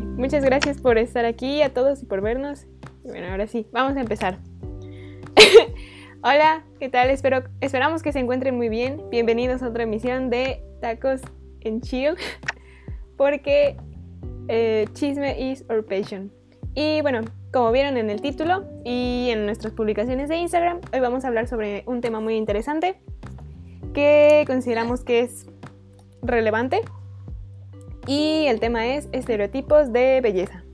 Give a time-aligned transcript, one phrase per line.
[0.00, 2.66] Muchas gracias por estar aquí a todos y por vernos.
[3.04, 4.38] bueno, ahora sí, vamos a empezar.
[6.22, 7.10] Hola, ¿qué tal?
[7.10, 9.02] Espero, esperamos que se encuentren muy bien.
[9.10, 11.20] Bienvenidos a otra emisión de Tacos
[11.60, 12.14] en Chill,
[13.16, 13.76] porque
[14.48, 16.32] eh, chisme is our passion.
[16.74, 17.20] Y bueno,
[17.52, 21.46] como vieron en el título y en nuestras publicaciones de Instagram, hoy vamos a hablar
[21.46, 23.00] sobre un tema muy interesante
[23.92, 25.46] que consideramos que es
[26.22, 26.80] relevante
[28.06, 30.64] y el tema es estereotipos de belleza.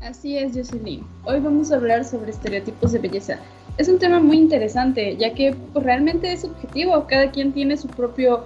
[0.00, 1.04] Así es, Jocelyn.
[1.24, 3.38] Hoy vamos a hablar sobre estereotipos de belleza.
[3.76, 7.06] Es un tema muy interesante, ya que pues, realmente es subjetivo.
[7.06, 8.44] Cada quien tiene su propio,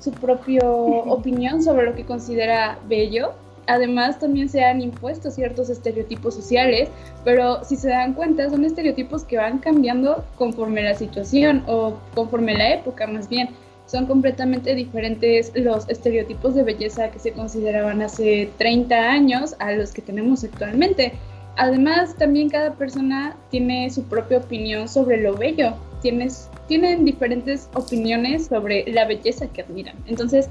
[0.00, 0.62] su propio
[1.06, 3.32] opinión sobre lo que considera bello.
[3.66, 6.90] Además, también se han impuesto ciertos estereotipos sociales,
[7.24, 12.58] pero si se dan cuenta, son estereotipos que van cambiando conforme la situación o conforme
[12.58, 13.48] la época, más bien
[13.86, 19.92] son completamente diferentes los estereotipos de belleza que se consideraban hace 30 años a los
[19.92, 21.12] que tenemos actualmente.
[21.56, 28.46] Además, también cada persona tiene su propia opinión sobre lo bello, Tienes, tienen diferentes opiniones
[28.46, 29.96] sobre la belleza que admiran.
[30.06, 30.48] Entonces,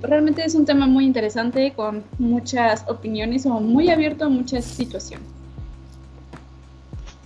[0.00, 5.26] realmente es un tema muy interesante con muchas opiniones o muy abierto a muchas situaciones.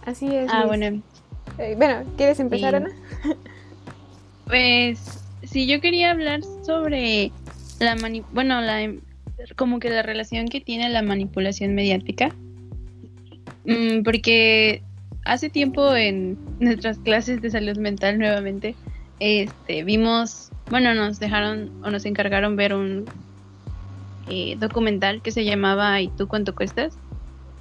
[0.05, 0.51] Así es.
[0.53, 1.03] Ah, bueno.
[1.59, 2.91] Eh, bueno, ¿quieres empezar, Ana?
[4.47, 5.18] Pues
[5.51, 7.33] Sí, yo quería hablar sobre
[7.81, 8.61] la mani bueno,
[9.57, 12.35] como que la relación que tiene la manipulación mediática.
[13.65, 14.83] Mm, porque
[15.25, 18.75] hace tiempo en nuestras clases de salud mental nuevamente
[19.21, 23.05] este vimos, bueno, nos dejaron o nos encargaron ver un
[24.29, 26.97] eh, documental que se llamaba ¿Y tú cuánto cuestas?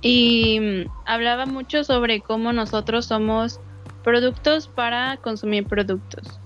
[0.01, 3.59] Y mm, hablaba mucho sobre cómo nosotros somos
[4.03, 6.39] productos para consumir productos.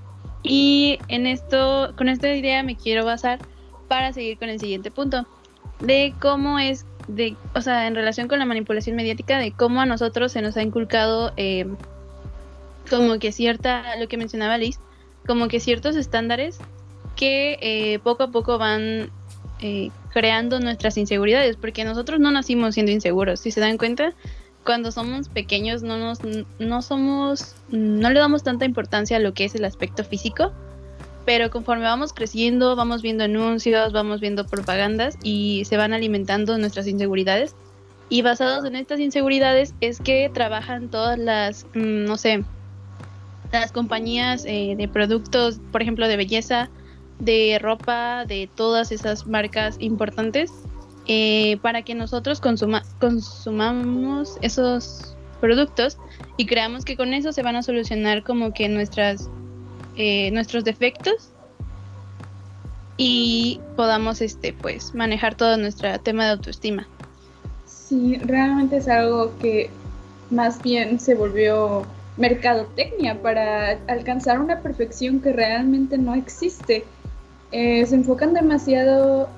[0.44, 3.40] Y en esto, con esta idea me quiero basar
[3.88, 5.28] para seguir con el siguiente punto,
[5.80, 9.86] de cómo es, de, o sea, en relación con la manipulación mediática, de cómo a
[9.86, 11.68] nosotros se nos ha inculcado eh,
[12.90, 14.80] como que cierta, lo que mencionaba Liz,
[15.26, 16.60] como que ciertos estándares
[17.16, 19.10] que eh, poco a poco van
[19.60, 24.14] eh, creando nuestras inseguridades, porque nosotros no nacimos siendo inseguros, si se dan cuenta,
[24.64, 26.20] cuando somos pequeños no nos
[26.60, 30.52] no somos no le damos tanta importancia a lo que es el aspecto físico
[31.26, 36.88] pero conforme vamos creciendo vamos viendo anuncios vamos viendo propagandas y se van alimentando nuestras
[36.88, 37.56] inseguridades.
[38.10, 42.44] Y basados en estas inseguridades es que trabajan todas las mm, no sé
[43.54, 46.70] las compañías eh, de productos por ejemplo de belleza
[47.20, 50.52] de ropa de todas esas marcas importantes
[51.08, 55.98] eh, para que nosotros consuma, consumamos esos productos
[56.38, 59.30] y creamos que con eso se van a solucionar como que nuestras
[59.98, 61.32] eh, nuestros defectos
[62.96, 66.88] y podamos este pues manejar todo nuestro tema de autoestima.
[67.66, 69.70] Sí, realmente es algo que
[70.30, 71.86] más bien se volvió
[72.16, 76.86] mercadotecnia para alcanzar una perfección que realmente no existe.
[77.52, 79.30] Eh, se enfocan demasiado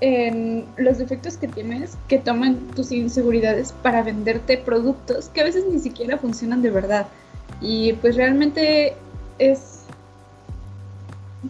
[0.00, 5.64] en los defectos que tienes, que toman tus inseguridades para venderte productos que a veces
[5.70, 7.06] ni siquiera funcionan de verdad.
[7.60, 8.94] Y pues realmente
[9.38, 9.82] es,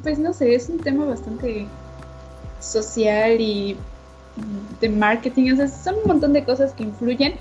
[0.02, 1.66] pues no sé, es un tema bastante
[2.60, 3.76] social y
[4.80, 7.34] de marketing, o sea, son un montón de cosas que influyen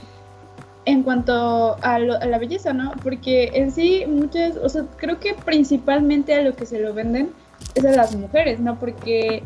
[0.86, 2.94] en cuanto a, a, la belleza, ¿no?
[3.04, 7.32] Porque en sí muchas, o sea, creo que principalmente a lo que se lo venden
[7.76, 8.80] es a las mujeres, ¿no?
[8.80, 9.44] Porque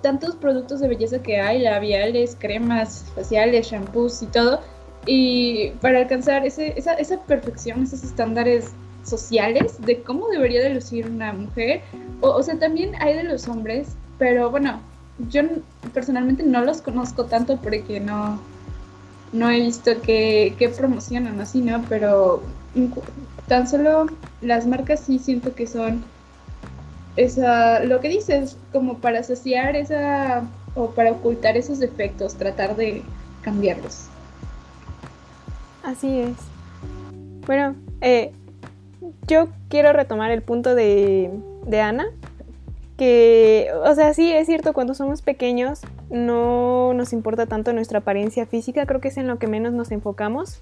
[0.00, 4.60] tantos productos de belleza que hay, labiales, cremas faciales, shampoos y todo,
[5.06, 8.70] y para alcanzar ese, esa, esa perfección, esos estándares
[9.04, 11.82] sociales de cómo debería de lucir una mujer,
[12.20, 14.80] o, o sea, también hay de los hombres, pero bueno,
[15.30, 15.42] yo
[15.92, 18.40] personalmente no los conozco tanto porque no,
[19.32, 21.84] no he visto que, que promocionan así, ¿no?
[21.88, 22.42] Pero
[23.46, 24.06] tan solo
[24.40, 26.02] las marcas sí siento que son
[27.16, 30.44] esa, lo que dices, como para asociar esa,
[30.74, 33.02] o para ocultar esos defectos, tratar de
[33.42, 34.06] cambiarlos.
[35.82, 36.36] Así es.
[37.46, 38.32] Bueno, eh,
[39.26, 41.30] yo quiero retomar el punto de,
[41.66, 42.06] de Ana,
[42.96, 48.46] que, o sea, sí, es cierto, cuando somos pequeños no nos importa tanto nuestra apariencia
[48.46, 50.60] física, creo que es en lo que menos nos enfocamos.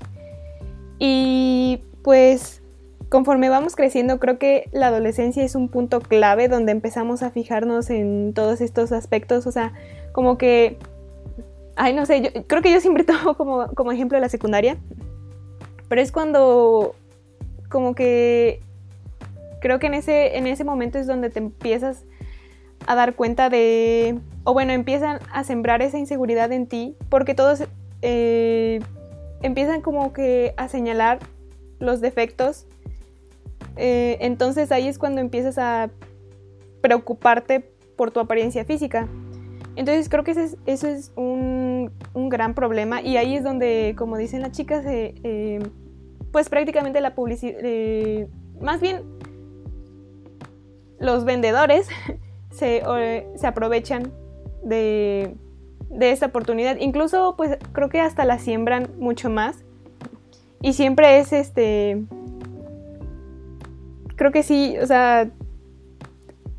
[0.98, 2.61] Y pues
[3.12, 7.90] conforme vamos creciendo, creo que la adolescencia es un punto clave donde empezamos a fijarnos
[7.90, 9.74] en todos estos aspectos, o sea,
[10.12, 10.78] como que,
[11.76, 14.78] ay, no sé, yo creo que yo siempre tomo como, como ejemplo la secundaria,
[15.90, 16.94] pero es cuando,
[17.68, 18.60] como que,
[19.60, 22.06] creo que en ese, en ese momento es donde te empiezas
[22.86, 27.64] a dar cuenta de, o bueno, empiezan a sembrar esa inseguridad en ti, porque todos
[28.00, 28.80] eh,
[29.42, 31.18] empiezan como que a señalar
[31.78, 32.68] los defectos.
[33.76, 35.90] Eh, entonces ahí es cuando empiezas a
[36.80, 37.60] preocuparte
[37.96, 39.08] por tu apariencia física.
[39.74, 44.52] Entonces creo que eso es un, gran problema y ahí es donde, como dicen las
[44.52, 45.60] chicas, eh,
[46.30, 47.58] pues prácticamente la publicidad,
[48.60, 49.02] más bien
[50.98, 51.88] los vendedores
[52.50, 52.82] se,
[53.34, 54.12] se aprovechan
[54.62, 55.34] de,
[55.90, 56.76] de, esta oportunidad.
[56.78, 59.64] Incluso pues creo que hasta la siembran mucho más.
[60.60, 62.04] Y siempre es este...
[64.22, 65.28] Creo que sí, o sea...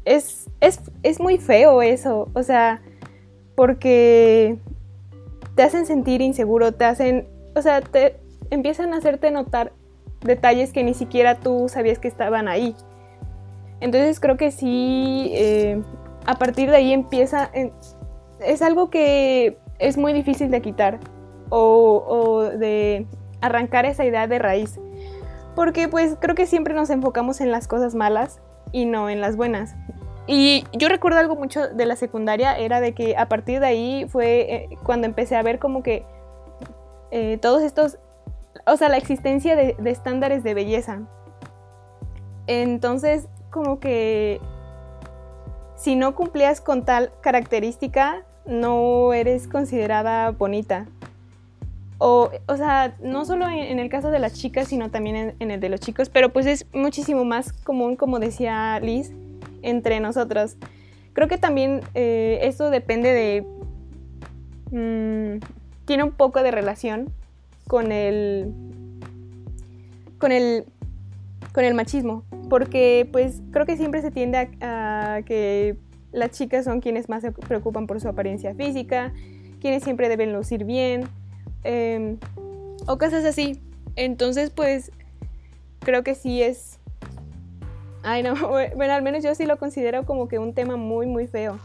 [0.04, 2.28] Es, es, es muy feo eso.
[2.34, 2.82] O sea,
[3.56, 4.58] porque
[5.56, 7.26] te hacen sentir inseguro, te hacen...
[7.56, 8.18] O sea, te
[8.50, 9.72] empiezan a hacerte notar
[10.26, 12.76] detalles que ni siquiera tú sabías que estaban ahí.
[13.80, 15.82] Entonces creo que sí, eh,
[16.26, 17.50] a partir de ahí empieza,
[18.42, 21.00] es algo que es muy difícil de quitar
[21.48, 23.08] o, de
[23.40, 24.82] arrancar esa idea de raíz.
[25.56, 28.40] Porque pues creo que siempre nos enfocamos en las cosas malas
[28.72, 29.76] y no en las buenas.
[30.26, 34.08] Y yo recuerdo algo mucho de la secundaria, era de que a partir de ahí
[34.10, 36.06] fue eh, cuando empecé a ver como que
[37.12, 37.98] eh, todos estos,
[38.66, 41.02] o sea, la existencia de estándares de belleza.
[42.48, 44.42] Entonces como que
[45.76, 50.88] si no cumplías con tal característica, no eres considerada bonita.
[52.06, 55.62] O, o sea, no solo en, el caso de las chicas, sino también en, el
[55.62, 59.14] de los chicos, pero pues es muchísimo más común, como decía Liz,
[59.62, 60.58] entre nosotros.
[61.14, 63.46] Creo que también eh, esto depende de...
[64.72, 65.40] Mm,
[65.86, 67.14] tiene un poco de relación
[67.70, 68.52] con el...
[70.18, 70.66] con el...
[71.54, 75.78] con el machismo porque pues creo que siempre se tiende a, que
[76.12, 79.14] las chicas son quienes más se preocupan por su apariencia física,
[79.60, 81.06] quienes siempre deben lucir bien,
[81.64, 82.18] em,
[82.88, 83.62] o cosas así.
[83.96, 84.92] Entonces pues
[85.80, 86.80] creo que sí es...
[88.04, 88.36] Ay no,
[88.76, 91.60] bueno, al menos yo sí lo considero como que un tema muy, muy feo.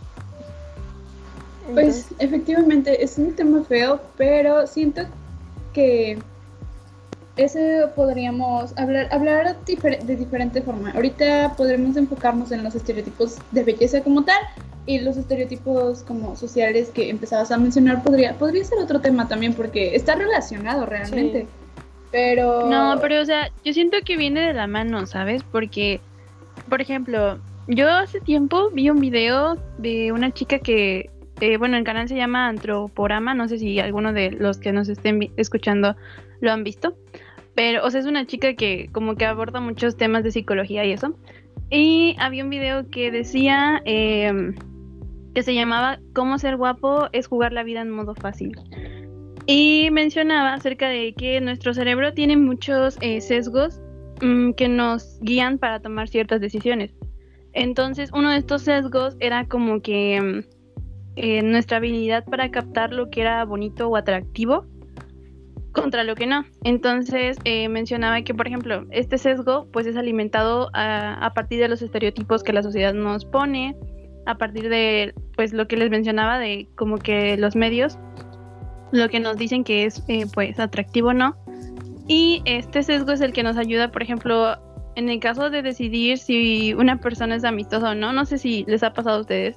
[1.73, 5.03] Pues efectivamente es un tema feo, pero siento
[5.75, 6.19] que
[7.39, 10.91] ese podríamos hablar, hablar de diferente forma.
[10.91, 14.39] Ahorita podremos enfocarnos en los estereotipos de belleza como tal
[14.87, 19.55] y los estereotipos como sociales que empezabas a mencionar podría, podría ser otro tema también
[19.55, 21.47] porque está relacionado realmente.
[22.11, 22.69] Pero...
[22.69, 25.43] No, pero o sea, yo siento que viene de la mano, ¿sabes?
[25.45, 26.01] Porque,
[26.69, 27.39] por ejemplo,
[27.69, 32.17] yo hace tiempo vi un video de una chica que, eh, bueno, el canal se
[32.17, 35.95] llama Antroporama, no sé si alguno de los que nos estén escuchando
[36.41, 36.97] lo han visto.
[37.59, 40.93] Pero, o sea, es una chica que como que aborda muchos temas de psicología y
[40.93, 41.19] eso.
[41.71, 44.55] Y había un video que decía em,
[45.35, 48.57] que se llamaba Cómo ser guapo es jugar la vida en modo fácil.
[49.47, 53.81] Y mencionaba acerca de que nuestro cerebro tiene muchos eh, sesgos
[54.23, 56.95] mm, que nos guían para tomar ciertas decisiones.
[57.55, 60.45] Entonces, uno de estos sesgos era como que em,
[61.17, 64.65] eh, nuestra habilidad para captar lo que era bonito o atractivo
[65.81, 66.45] contra lo que no.
[66.65, 71.83] Entonces eh, mencionaba que, por ejemplo, este sesgo pues es alimentado a, partir de los
[71.83, 73.77] estereotipos que la sociedad nos pone,
[74.27, 77.99] a partir de pues lo que les mencionaba de como que los medios,
[78.93, 81.37] lo que nos dicen que es eh, pues atractivo o no.
[82.07, 84.57] Y este sesgo es el que nos ayuda, por ejemplo,
[84.97, 88.65] en el caso de decidir si una persona es amistosa o no, no sé si
[88.67, 89.57] les ha pasado a ustedes,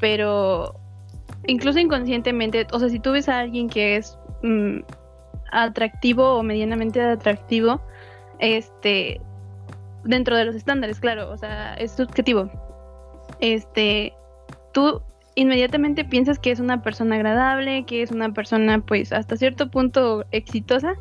[0.00, 0.74] pero
[1.46, 4.80] incluso inconscientemente, o sea, si tú ves a alguien que es mm,
[5.52, 7.80] atractivo o medianamente atractivo,
[8.38, 9.20] este,
[10.04, 12.50] dentro de los estándares, claro, o sea, es subjetivo.
[13.40, 14.12] Este,
[14.72, 15.02] tú
[15.34, 20.24] inmediatamente piensas que es una persona agradable, que es una persona pues hasta cierto punto
[20.32, 20.94] exitosa.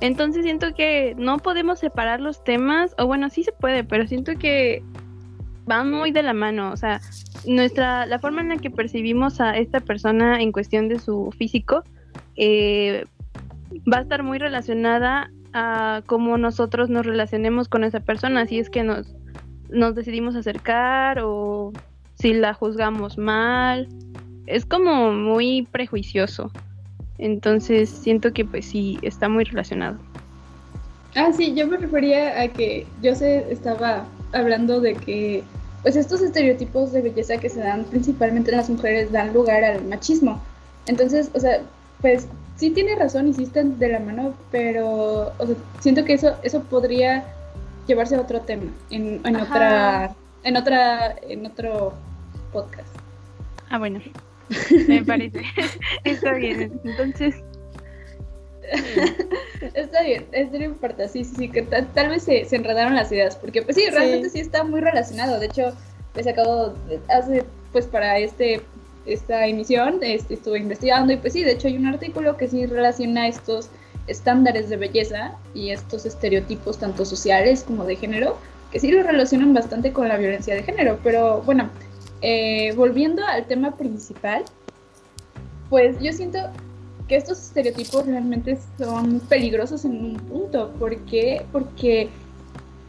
[0.00, 4.32] Entonces siento que no podemos separar los temas, o bueno, sí se puede, pero siento
[4.38, 4.82] que
[5.64, 7.00] van muy de la mano, o sea,
[7.46, 11.82] nuestra la forma en la que percibimos a esta persona en cuestión de su físico
[12.36, 13.04] eh,
[13.92, 18.70] va a estar muy relacionada a cómo nosotros nos relacionemos con esa persona, si es
[18.70, 19.14] que nos,
[19.70, 21.72] nos decidimos acercar o
[22.14, 23.88] si la juzgamos mal.
[24.46, 26.50] Es como muy prejuicioso.
[27.18, 29.98] Entonces siento que pues sí, está muy relacionado.
[31.14, 35.42] Ah, sí, yo me refería a que yo se estaba hablando de que
[35.82, 39.84] pues estos estereotipos de belleza que se dan principalmente en las mujeres dan lugar al
[39.84, 40.42] machismo.
[40.86, 41.60] Entonces, o sea,
[42.00, 45.32] pues sí tiene razón y sí están de la mano, pero
[45.80, 47.24] siento que eso, eso podría
[47.86, 51.92] llevarse a otro tema, en, en otra, en otra, en otro
[52.52, 52.88] podcast.
[53.70, 54.00] Ah, bueno,
[54.88, 55.42] me parece.
[56.04, 57.36] Está bien, entonces...
[59.74, 63.36] está bien, es no importa, sí, sí, sí, que tal, vez se, enredaron las ideas,
[63.36, 64.40] porque pues sí, realmente sí.
[64.40, 65.72] está muy relacionado, de hecho,
[66.16, 66.74] he sacado
[67.08, 68.62] hace, pues para este
[69.06, 72.66] esta emisión este, estuve investigando y pues sí, de hecho hay un artículo que sí
[72.66, 73.70] relaciona estos
[74.06, 78.38] estándares de belleza y estos estereotipos tanto sociales como de género,
[78.70, 80.98] que sí lo relacionan bastante con la violencia de género.
[81.02, 81.70] Pero bueno,
[82.20, 84.44] eh, volviendo al tema principal,
[85.70, 86.38] pues yo siento
[87.08, 90.72] que estos estereotipos realmente son peligrosos en un punto.
[90.78, 91.44] ¿Por qué?
[91.52, 92.08] Porque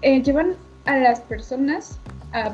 [0.01, 0.55] eh, llevan
[0.85, 1.99] a las personas,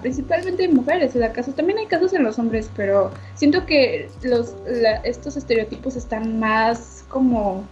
[0.01, 4.55] principalmente mujeres, en caso, también hay casos en los hombres, pero siento que los,
[5.03, 7.63] estos estereotipos están más como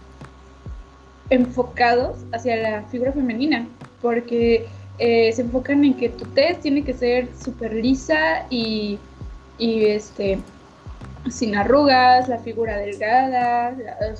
[1.30, 3.66] enfocados hacia la figura femenina,
[4.00, 4.66] porque
[4.98, 8.98] eh, se enfocan en que tu test tiene que ser súper lisa y,
[9.58, 10.38] y, este
[11.30, 13.76] sin arrugas, la figura delgada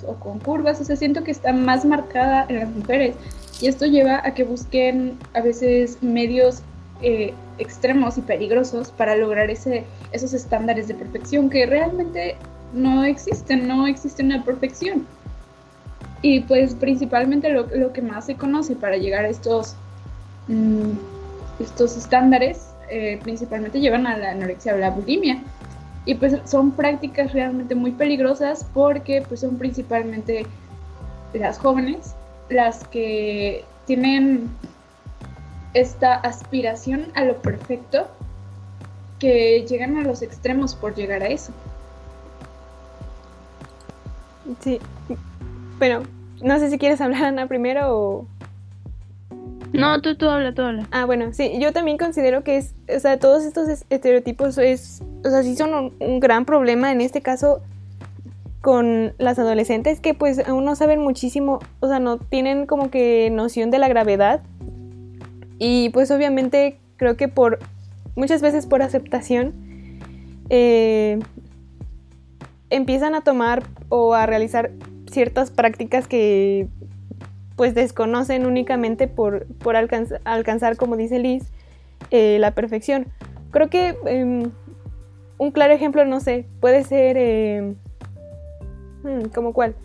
[0.07, 3.17] o con curvas, o sea, siento que está más marcada en las mujeres.
[3.61, 6.63] Y esto lleva a que busquen a veces medios
[7.03, 12.37] eh, extremos y peligrosos para lograr ese, esos estándares de perfección que realmente
[12.73, 15.07] no existen, no existe una perfección.
[16.23, 19.75] Y pues principalmente lo, lo, que más se conoce para llegar a estos,
[20.49, 20.93] mm,
[21.61, 25.43] estos estándares, eh, principalmente llevan a la anorexia o la bulimia.
[26.05, 30.47] Y pues son prácticas realmente muy peligrosas porque pues son principalmente
[31.33, 32.15] las jóvenes
[32.49, 34.49] las que tienen
[35.75, 38.09] esta aspiración a lo perfecto
[39.19, 41.53] que llegan a los extremos por llegar a eso.
[44.61, 44.81] Sí,
[45.79, 46.03] pero
[46.43, 48.27] no sé si quieres hablar, Ana, primero o...
[49.73, 50.87] No, tú, tú habla, tú habla.
[50.91, 55.31] Ah, bueno, sí, yo también considero que es, o sea, todos estos estereotipos es, o
[55.31, 57.63] sea, sí son un, gran problema en este caso
[58.61, 63.31] con las adolescentes que pues aún no saben muchísimo, o sea, no tienen como que
[63.31, 64.43] noción de la gravedad
[65.65, 67.61] y pues obviamente creo que por
[68.17, 69.55] muchas veces por aceptación
[70.51, 71.21] eh,
[72.69, 74.73] empiezan a tomar o a realizar
[75.09, 76.67] ciertas prácticas que
[77.55, 81.45] pues desconocen únicamente por, por alcanzar, como dice Liz,
[82.11, 83.07] eh, la perfección.
[83.53, 84.51] Creo que em,
[85.39, 87.17] un claro ejemplo, no sé, puede ser...
[87.17, 87.75] Eh,
[89.33, 89.77] ¿Cómo cuál?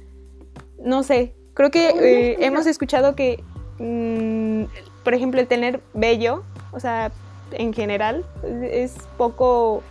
[0.83, 3.43] No sé, creo que eh, hemos escuchado que,
[3.77, 4.63] mm,
[5.07, 7.13] por ejemplo, el tener bello, o sea,
[7.53, 8.25] en general,
[8.61, 9.81] es poco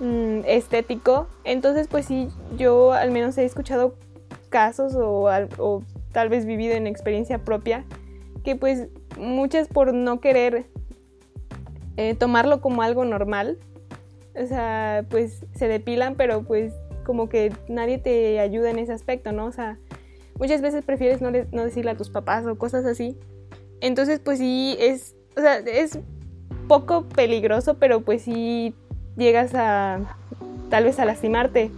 [0.00, 1.28] mm, estético.
[1.44, 3.94] Entonces, pues sí, yo al menos he escuchado
[4.48, 7.84] casos o, tal vez vivido en experiencia propia,
[8.42, 10.66] que pues muchas por no querer
[11.96, 13.58] eh, tomarlo como algo normal,
[14.34, 16.74] o sea, pues se depilan, pero pues
[17.06, 19.46] como que nadie te ayuda en ese aspecto, ¿no?
[19.46, 19.78] O sea,
[20.36, 23.16] muchas veces prefieres no decirle a tus papás o cosas así.
[23.82, 25.98] Entonces, pues sí, es, o sea, es
[26.68, 28.74] poco peligroso, pero pues sí
[29.16, 30.00] llegas a
[30.70, 31.70] tal vez a lastimarte.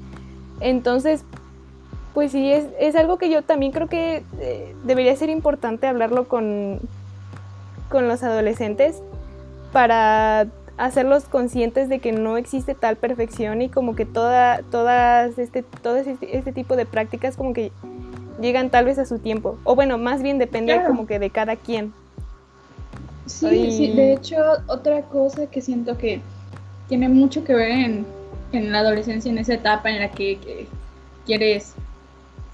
[0.61, 1.25] Entonces,
[2.13, 6.29] pues sí, es, es algo que yo también creo que eh, debería ser importante hablarlo
[6.29, 6.79] con,
[7.89, 9.03] con los adolescentes
[9.73, 10.47] para
[10.77, 15.97] hacerlos conscientes de que no existe tal perfección y como que toda, todas este, todo
[15.97, 17.73] este, este, tipo de prácticas como que
[18.41, 19.59] llegan tal vez a su tiempo.
[19.65, 21.93] O bueno, más bien depende como que de cada quien.
[23.27, 24.37] Sí, sí, de hecho,
[24.67, 26.21] otra cosa que siento que
[26.89, 28.07] tiene mucho que ver en,
[28.53, 30.67] en la adolescencia, en esa etapa en la que, que
[31.25, 31.75] quieres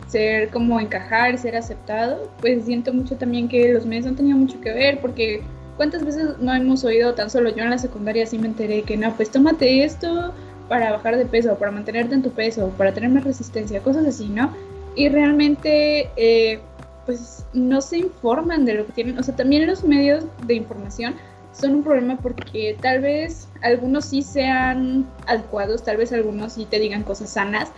[0.07, 4.61] ser como encajar, ser aceptado, pues siento mucho también que los medios han tenido mucho
[4.61, 5.43] que ver, porque
[5.77, 8.97] cuántas veces no hemos oído, tan solo yo en la secundaria sí me enteré que
[8.97, 10.33] no, pues tómate esto
[10.69, 14.29] para bajar de peso, para mantenerte en tu peso, para tener más resistencia, cosas así,
[14.29, 14.53] ¿no?
[14.97, 16.61] Y realmente, eh,
[17.07, 21.15] pues no se informan de lo que tienen, o sea, también los medios de información
[21.53, 26.79] son un problema porque tal vez algunos sí sean adecuados, tal vez algunos sí te
[26.79, 27.71] digan cosas sanas,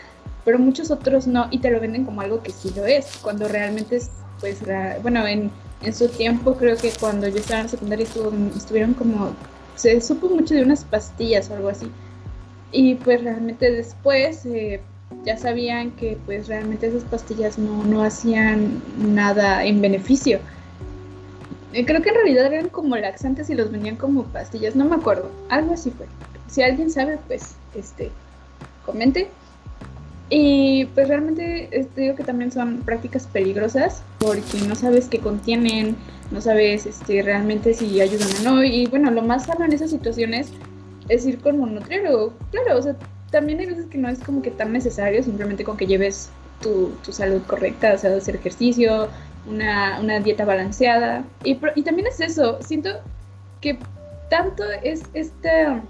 [0.44, 3.48] pero muchos otros no y te lo venden como algo que sí lo es, cuando
[3.48, 4.60] realmente es, pues,
[5.02, 5.50] bueno, en,
[5.82, 8.06] en su tiempo creo que cuando yo estaba en secundaria
[8.56, 9.30] estuvieron como,
[9.74, 11.90] se supo mucho de unas pastillas o algo así.
[12.70, 14.80] Y pues realmente después eh,
[15.24, 20.40] ya sabían que pues realmente esas pastillas no, no hacían nada en beneficio.
[21.72, 24.96] Eh, creo que en realidad eran como laxantes y los vendían como pastillas, no me
[24.96, 26.06] acuerdo, algo así fue.
[26.48, 28.10] Si alguien sabe, pues, este,
[28.84, 29.28] comente.
[30.34, 35.94] Y pues realmente este, digo que también son prácticas peligrosas porque no sabes qué contienen,
[36.30, 38.64] no sabes este, realmente si ayudan o no.
[38.64, 40.48] Y bueno, lo más sano en esas situaciones
[41.08, 42.32] es ir con un nutriólogo.
[42.50, 42.96] Claro, o sea,
[43.32, 46.92] también hay veces que no es como que tan necesario, simplemente con que lleves tu,
[47.02, 49.08] tu salud correcta, o sea, hacer ejercicio,
[49.48, 51.24] una, una dieta balanceada.
[51.42, 52.90] Y, y, también es eso, siento
[53.60, 53.78] que
[54.28, 55.82] tanto es esta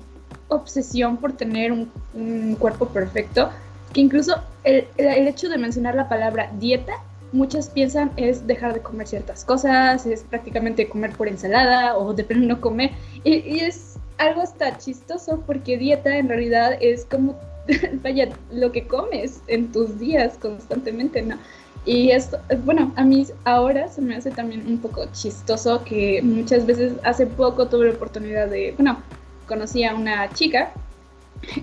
[0.49, 3.51] obsesión por tener un, cuerpo perfecto,
[3.93, 6.93] que incluso el, el, hecho de mencionar la palabra dieta,
[7.33, 12.25] muchas piensan es dejar de comer ciertas cosas, es prácticamente comer por ensalada o de
[12.37, 12.93] no comer.
[13.25, 17.39] Y es algo hasta chistoso porque dieta en realidad es como,
[18.03, 21.37] vaya, lo que comes en tus días constantemente, ¿no?
[21.85, 26.65] Y esto, bueno, a mí ahora se me hace también un poco chistoso que muchas
[26.65, 29.03] veces hace poco tuve la oportunidad de, bueno,
[29.49, 30.73] conocí a una chica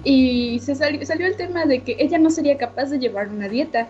[0.04, 3.48] y se salió, salió el tema de que ella no sería capaz de llevar una
[3.48, 3.88] dieta.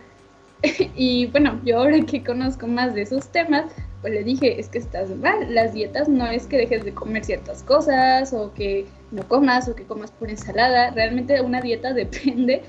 [0.96, 4.78] y bueno, yo ahora que conozco más de esos temas, pues le dije, es que
[4.78, 9.28] estás mal, las dietas no es que dejes de comer ciertas cosas o que no
[9.28, 12.62] comas o que comas por ensalada, realmente una dieta depende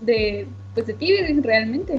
[0.00, 1.98] de, pues de ti realmente.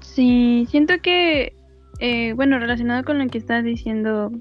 [0.00, 1.54] Sí, siento que,
[2.00, 4.32] eh, bueno, relacionado con lo que estás diciendo,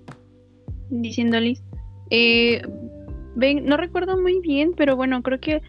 [0.89, 1.61] diciendo Liz,
[2.09, 2.61] eh,
[3.35, 5.61] ven, no recuerdo muy bien, pero bueno, creo que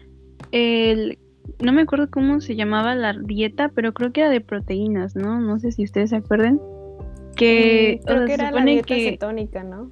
[0.51, 1.19] el,
[1.59, 5.39] no me acuerdo cómo se llamaba la dieta, pero creo que era de proteínas, ¿no?
[5.39, 6.59] No sé si ustedes se acuerdan.
[7.35, 9.91] Que, mm, creo que era la dieta cetónica, ¿no?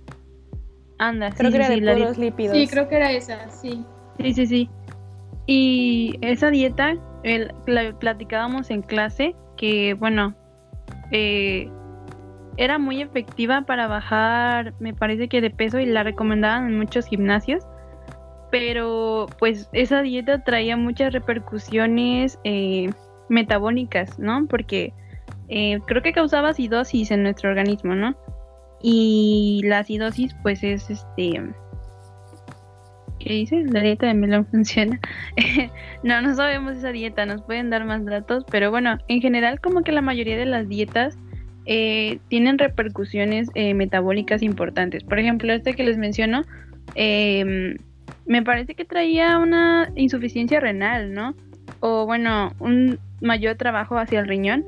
[0.98, 2.58] Anda, creo sí, que era sí, de puros lípidos.
[2.58, 3.86] Sí, creo que era esa, sí.
[4.20, 4.70] Sí, sí, sí.
[5.46, 10.36] Y esa dieta, el, la platicábamos en clase, que bueno,
[11.12, 11.72] eh,
[12.58, 17.06] era muy efectiva para bajar, me parece que de peso y la recomendaban en muchos
[17.06, 17.64] gimnasios,
[18.52, 22.90] pero pues esa dieta traía muchas repercusiones eh,
[23.30, 24.48] metabólicas, ¿no?
[24.48, 24.94] Porque
[25.50, 28.16] eh, creo que causaba acidosis en nuestro organismo, ¿no?
[28.82, 31.42] Y la acidosis pues es este...
[33.20, 33.66] ¿Qué dice?
[33.66, 34.98] La dieta de melón funciona.
[36.04, 39.82] no, no sabemos esa dieta, nos pueden dar más datos, pero bueno, en general como
[39.82, 41.18] que la mayoría de las dietas
[41.66, 45.04] eh, tienen repercusiones metabólicas importantes.
[45.04, 46.44] Por ejemplo, este que les menciono,
[46.96, 47.76] eh,
[48.26, 51.36] me parece que traía una insuficiencia renal, ¿no?
[51.80, 54.66] O bueno, un mayor trabajo hacia el riñón,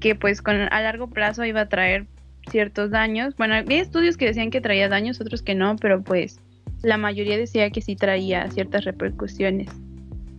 [0.00, 2.06] que pues con, a largo plazo iba a traer
[2.50, 3.36] ciertos daños.
[3.36, 6.40] Bueno, había estudios que decían que traía daños, otros que no, pero pues
[6.82, 9.68] la mayoría decía que sí traía ciertas repercusiones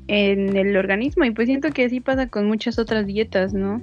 [0.08, 3.82] en el organismo y pues siento que así pasa con muchas otras dietas, ¿no?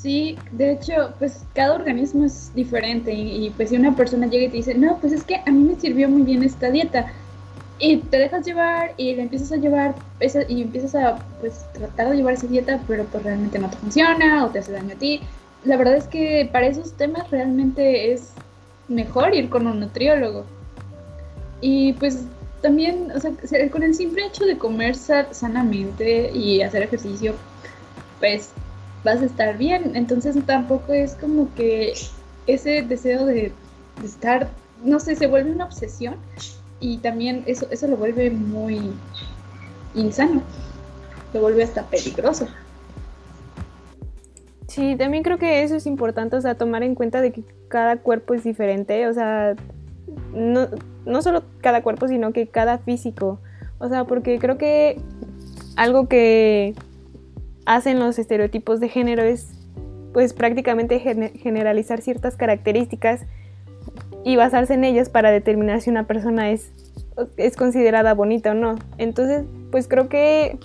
[0.00, 4.48] Sí, de hecho, pues cada organismo es diferente y, pues si una persona llega y
[4.48, 7.12] te dice, no, pues es que a mí me sirvió muy bien esta dieta
[7.80, 12.10] y te dejas llevar y le empiezas a llevar esa, y empiezas a pues tratar
[12.10, 14.98] de llevar esa dieta, pero pues realmente no te funciona o te hace daño a
[14.98, 15.20] ti.
[15.64, 18.30] La verdad es que para esos temas realmente es
[18.86, 20.44] mejor ir con un nutriólogo.
[21.60, 22.20] Y pues
[22.62, 23.32] también, o sea,
[23.70, 27.34] con el simple hecho de comer sanamente y hacer ejercicio,
[28.20, 28.50] pues
[29.08, 29.96] vas a estar bien.
[29.96, 31.94] Entonces tampoco es como que
[32.46, 33.52] ese deseo de,
[34.04, 34.48] estar,
[34.84, 36.16] no sé, se vuelve una obsesión
[36.80, 38.92] y también eso, eso lo vuelve muy
[39.94, 40.42] insano,
[41.32, 42.46] lo vuelve hasta peligroso.
[44.68, 47.96] Sí, también creo que eso es importante, o sea, tomar en cuenta de que cada
[47.96, 49.56] cuerpo es diferente, o sea,
[50.32, 50.68] no,
[51.04, 53.40] no solo cada cuerpo, sino que cada físico,
[53.78, 55.00] o sea, porque creo que
[55.74, 56.74] algo que
[57.68, 59.46] hacen los estereotipos de género es
[60.14, 63.26] pues prácticamente gen generalizar ciertas características
[64.24, 66.72] y basarse en ellas para determinar si una persona es,
[67.36, 68.76] es considerada bonita o no.
[68.96, 70.58] Entonces, pues creo que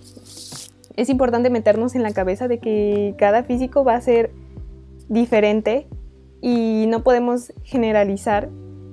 [0.96, 4.32] es importante meternos en la cabeza de que cada físico va a ser
[5.10, 5.88] diferente
[6.42, 8.48] y no podemos generalizar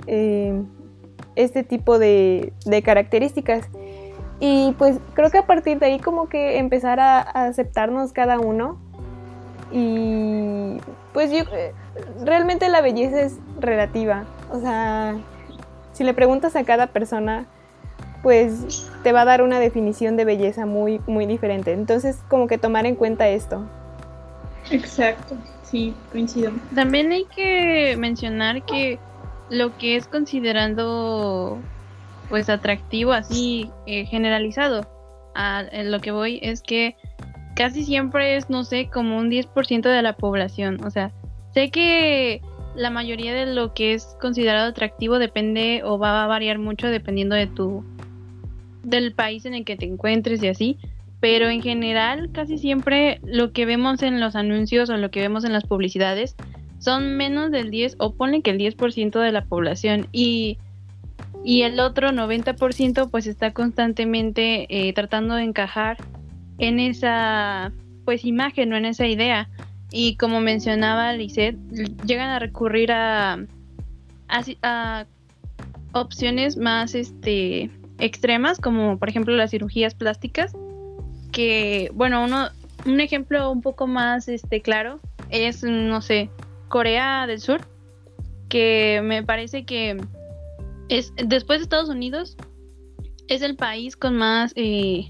[0.09, 0.61] eh,
[1.37, 2.53] este tipo de
[2.85, 3.69] características.
[4.41, 8.41] Y pues creo que a partir de ahí como que empezar a, a aceptarnos cada
[8.41, 8.79] uno.
[9.71, 10.79] Y
[11.13, 11.45] pues yo
[12.25, 14.25] realmente la belleza es relativa.
[14.51, 15.17] O sea,
[15.93, 17.47] si le preguntas a cada persona,
[18.23, 21.73] pues te va a dar una definición de belleza muy, muy diferente.
[21.73, 23.67] Entonces como que tomar en cuenta esto.
[24.71, 26.53] Exacto, sí, coincido.
[26.75, 28.99] También hay que mencionar que
[29.49, 31.59] lo que es considerando
[32.31, 34.89] pues atractivo así eh, generalizado.
[35.35, 36.97] A, lo que voy es que
[37.55, 40.83] casi siempre es no sé como un 10% de la población.
[40.83, 41.13] O sea
[41.53, 42.41] sé que
[42.75, 47.35] la mayoría de lo que es considerado atractivo depende o va a variar mucho dependiendo
[47.35, 47.85] de tu
[48.83, 50.79] del país en el que te encuentres y así
[51.21, 55.45] pero en general casi siempre lo que vemos en los anuncios o lo que vemos
[55.45, 56.35] en las publicidades
[56.81, 60.09] son menos del 10 o ponle que el 10% de la población.
[60.13, 60.59] Y,
[61.45, 65.97] y el otro 90% pues está constantemente eh, tratando de encajar
[66.59, 67.73] en esa
[68.05, 69.49] pues imagen o en esa idea.
[69.93, 71.59] Y como mencionaba Lisette
[72.05, 73.39] llegan a recurrir a,
[74.63, 75.07] a,
[75.93, 80.53] opciones más este extremas como por ejemplo las cirugías plásticas
[81.33, 82.49] que bueno uno
[82.87, 85.01] un ejemplo un poco más este claro
[85.31, 86.31] es no sé
[86.71, 87.61] Corea del Sur,
[88.49, 90.01] que me parece que
[90.91, 92.37] es después de Estados Unidos
[93.29, 95.09] es el país con más eh,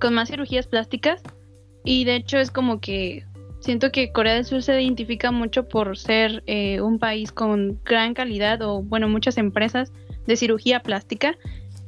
[0.00, 1.22] con más cirugías plásticas.
[1.84, 3.24] Y de hecho es como que
[3.60, 8.14] siento que Corea del Sur se identifica mucho por ser eh, un país con gran
[8.14, 9.92] calidad o bueno muchas empresas
[10.26, 11.36] de cirugía plástica.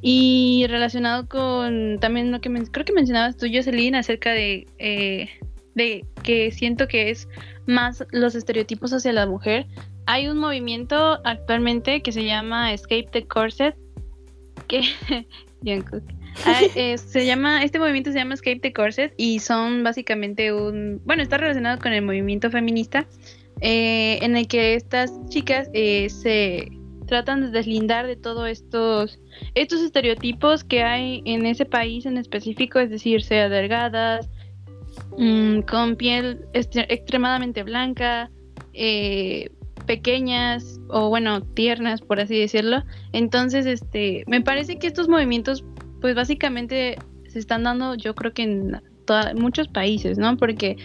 [0.01, 5.29] Y relacionado con también lo que creo que mencionabas tú Jocelyn acerca de eh,
[5.79, 7.27] de que siento que es
[7.67, 9.67] más los estereotipos hacia la mujer.
[10.05, 13.75] Hay un movimiento actualmente que se llama Escape the Corset,
[14.67, 14.83] que
[16.97, 21.39] se llama, este movimiento se llama Escape the Corset y son básicamente un, bueno, está
[21.39, 23.07] relacionado con el movimiento feminista,
[23.61, 26.69] eh, en el que estas chicas eh, se
[27.07, 29.19] tratan de deslindar de todos estos,
[29.55, 34.29] estos estereotipos que hay en ese país en específico, es decir, sea delgadas,
[35.19, 38.31] Mm, con piel extremadamente blanca,
[38.73, 39.51] eh,
[39.87, 42.85] pequeñas o bueno, tiernas, por así decirlo.
[43.13, 45.65] Entonces, este, me parece que estos movimientos,
[46.01, 48.81] pues básicamente se están dando, yo creo que en
[49.35, 50.37] muchos países, ¿no?
[50.37, 50.77] Porque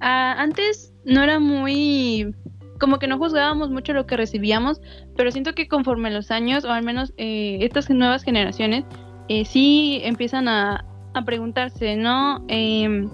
[0.00, 2.34] ah, antes no era muy
[2.78, 4.80] como que no juzgábamos mucho lo que recibíamos,
[5.16, 8.84] pero siento que conforme los años, o al menos eh, estas nuevas generaciones,
[9.28, 12.44] eh, sí empiezan a, a preguntarse, ¿no?
[12.48, 13.06] Eh,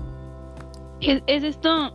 [1.01, 1.95] ¿Es, esto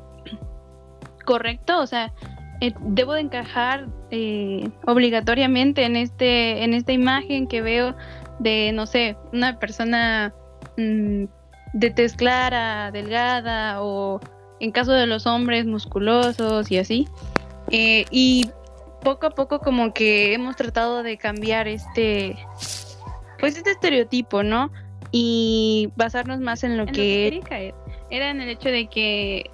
[1.25, 1.79] correcto?
[1.81, 2.13] O sea,
[2.61, 7.95] eh, debo de encajar eh, obligatoriamente en este en esta imagen que veo
[8.39, 10.33] de no sé una persona
[10.77, 11.25] mm,
[11.73, 14.19] de tez clara delgada o
[14.59, 17.07] en caso de los hombres musculosos y así
[17.71, 18.49] eh, y
[19.01, 22.37] poco a poco como que hemos tratado de cambiar este
[23.39, 24.71] pues este estereotipo no
[25.11, 27.73] y basarnos más en lo que, que
[28.13, 29.49] era en el hecho de que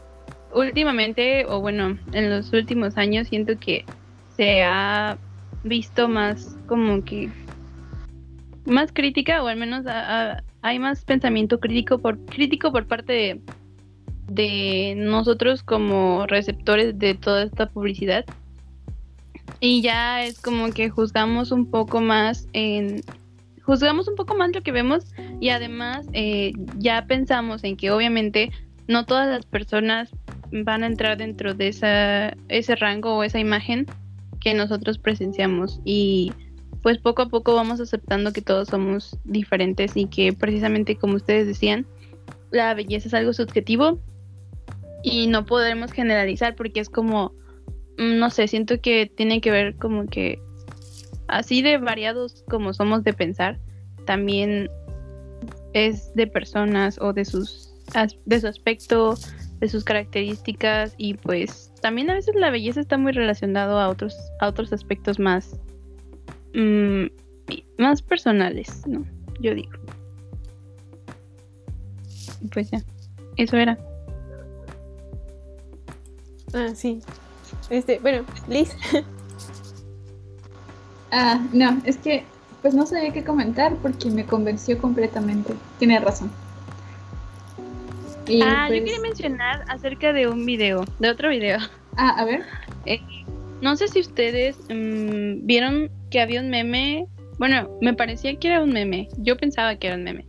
[0.53, 3.85] últimamente, o bueno, en los últimos años siento que
[4.35, 5.17] se ha
[5.63, 7.29] visto más como que
[8.65, 9.85] más crítica o al menos
[10.61, 13.41] hay más pensamiento crítico por crítico por parte de,
[14.27, 18.25] de nosotros como receptores de toda esta publicidad.
[19.61, 23.01] Y ya es como que juzgamos un poco más en
[23.69, 25.05] juzgamos un poco más lo que vemos
[25.39, 28.51] y además eh, ya pensamos en que obviamente
[28.87, 30.09] no todas las personas
[30.51, 33.85] van a entrar dentro de esa, ese rango o esa imagen
[34.39, 36.33] que nosotros presenciamos y
[36.81, 41.45] pues poco a poco vamos aceptando que todos somos diferentes y que precisamente como ustedes
[41.45, 41.85] decían,
[42.49, 44.01] la belleza es algo subjetivo
[45.03, 47.33] y no podemos generalizar porque es como,
[47.99, 50.39] mm, no sé, siento que tiene que ver como que
[51.29, 53.59] así de variados como somos de pensar,
[54.05, 54.69] también
[55.73, 57.73] es de personas o de sus
[58.25, 59.15] de su aspecto,
[59.59, 64.15] de sus características y pues también a veces la belleza está muy relacionado a otros
[64.41, 65.59] a otros aspectos más
[66.53, 67.05] mm,
[67.77, 69.05] más personales, ¿no?
[69.39, 69.71] Yo digo.
[72.51, 72.81] Pues ya,
[73.37, 73.77] eso era.
[76.53, 77.01] Ah, sí.
[77.69, 78.75] Este, bueno, Liz.
[81.11, 82.23] Ah, no, es que
[82.61, 85.53] pues no sabía qué comentar porque me convenció completamente.
[85.77, 86.31] Tiene razón.
[88.43, 91.59] ah, yo pues quería mencionar acerca de un video, de otro video.
[91.97, 92.43] Ah, a ver.
[92.85, 93.01] Eh,
[93.61, 97.07] no sé si ustedes mm, vieron que había un meme.
[97.37, 99.07] Bueno, me parecía que era un meme.
[99.17, 100.25] Yo pensaba que era un meme.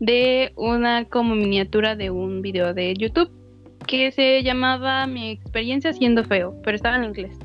[0.00, 3.30] De una como miniatura de un video de YouTube
[3.86, 7.36] que se llamaba Mi experiencia siendo feo, pero estaba en inglés.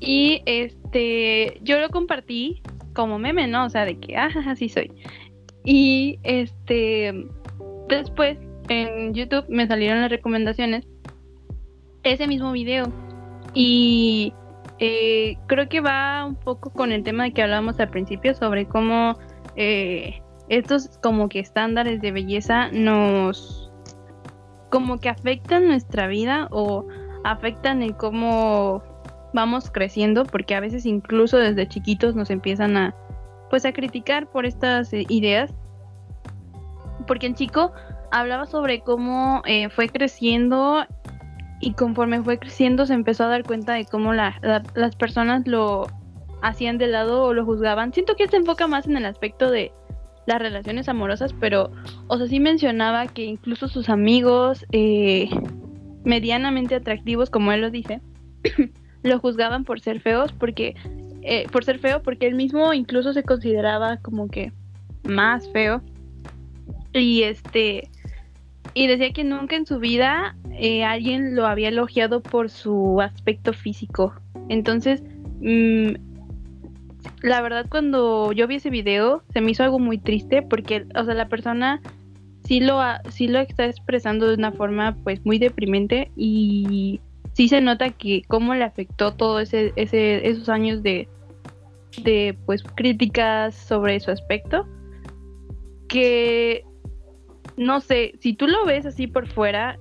[0.00, 2.62] Y este, yo lo compartí
[2.94, 3.66] como meme, ¿no?
[3.66, 4.90] O sea, de que, ah, así soy.
[5.64, 7.26] Y este,
[7.88, 10.86] después en YouTube me salieron las recomendaciones
[12.02, 12.84] ese mismo video.
[13.54, 14.32] Y
[14.78, 18.66] eh, creo que va un poco con el tema de que hablábamos al principio sobre
[18.66, 19.18] cómo
[19.56, 23.70] eh, estos como que estándares de belleza nos
[24.70, 26.86] como que afectan nuestra vida o
[27.24, 28.82] afectan en cómo
[29.36, 32.94] vamos creciendo, porque a veces incluso desde chiquitos nos empiezan a,
[33.50, 35.54] pues a criticar por estas eh, ideas.
[37.06, 37.72] Porque el chico
[38.10, 40.84] hablaba sobre cómo eh, fue creciendo
[41.60, 45.86] y conforme fue creciendo se empezó a dar cuenta de cómo las personas lo
[46.42, 47.92] hacían de lado o lo juzgaban.
[47.92, 49.72] Siento que se enfoca más en el aspecto de
[50.26, 51.70] las relaciones amorosas, pero,
[52.08, 55.28] o sea, sí mencionaba que incluso sus amigos eh,
[56.04, 58.00] medianamente atractivos, como él lo dice,
[59.06, 60.74] lo juzgaban por ser feos, porque,
[61.22, 64.52] eh, por ser feo, porque él mismo incluso se consideraba como que
[65.04, 65.82] más feo.
[66.92, 67.88] Y este,
[68.74, 73.52] y decía que nunca en su vida eh, alguien lo había elogiado por su aspecto
[73.52, 74.14] físico.
[74.48, 75.02] Entonces,
[75.40, 75.94] mmm,
[77.22, 81.04] la verdad cuando yo vi ese video se me hizo algo muy triste porque, o
[81.04, 81.80] sea, la persona
[82.44, 87.00] sí lo, sí lo está expresando de una forma pues muy deprimente y
[87.36, 91.06] sí se nota que cómo le afectó todo ese, ese esos años de,
[92.02, 94.66] de pues críticas sobre su aspecto
[95.86, 96.64] que
[97.58, 99.78] no sé, si tú lo ves así por fuera,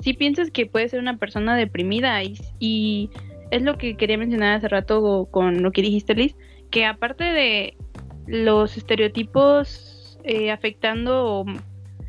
[0.00, 2.20] sí piensas que puede ser una persona deprimida
[2.58, 3.10] y,
[3.52, 6.34] es lo que quería mencionar hace rato con lo que dijiste Liz,
[6.72, 7.76] que aparte de
[8.26, 11.44] los estereotipos eh, afectando o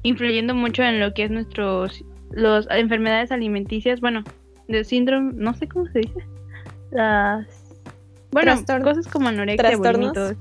[0.01, 4.23] influyendo mucho en lo que es nuestros las enfermedades alimenticias, bueno,
[4.67, 6.25] de síndrome, no sé cómo se dice,
[6.91, 7.47] las
[8.32, 10.36] bueno, cosas como anorexia, vómitos.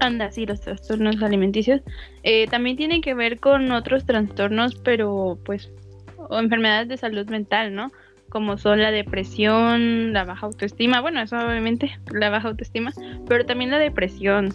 [0.00, 1.80] Anda, sí, los trastornos alimenticios.
[2.22, 5.70] Eh, también tienen que ver con otros trastornos, pero pues,
[6.16, 7.90] o enfermedades de salud mental, ¿no?
[8.28, 12.92] como son la depresión, la baja autoestima, bueno, eso obviamente, la baja autoestima,
[13.26, 14.52] pero también la depresión,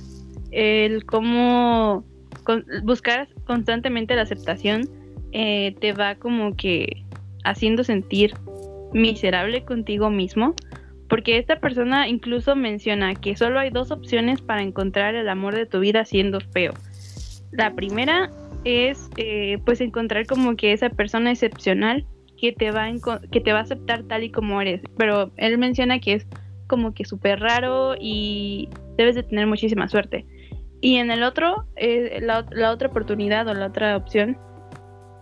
[0.52, 2.06] el cómo
[2.84, 4.88] buscar constantemente la aceptación
[5.32, 7.04] eh, te va como que
[7.44, 8.34] haciendo sentir
[8.94, 10.56] miserable contigo mismo,
[11.10, 15.66] porque esta persona incluso menciona que solo hay dos opciones para encontrar el amor de
[15.66, 16.74] tu vida siendo feo.
[17.52, 18.32] La primera
[18.64, 22.06] es eh, pues encontrar como que esa persona excepcional
[22.40, 24.82] que te va a, que te va a aceptar tal y como eres.
[24.98, 26.28] Pero él menciona que es
[26.68, 30.26] como que súper raro y debes de tener muchísima suerte.
[30.82, 34.38] Y en el otro, eh, la, otra oportunidad o la otra opción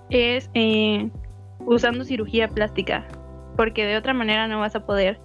[0.10, 1.12] es eh,
[1.60, 3.08] usando cirugía plástica,
[3.62, 5.20] porque de otra manera no vas a poder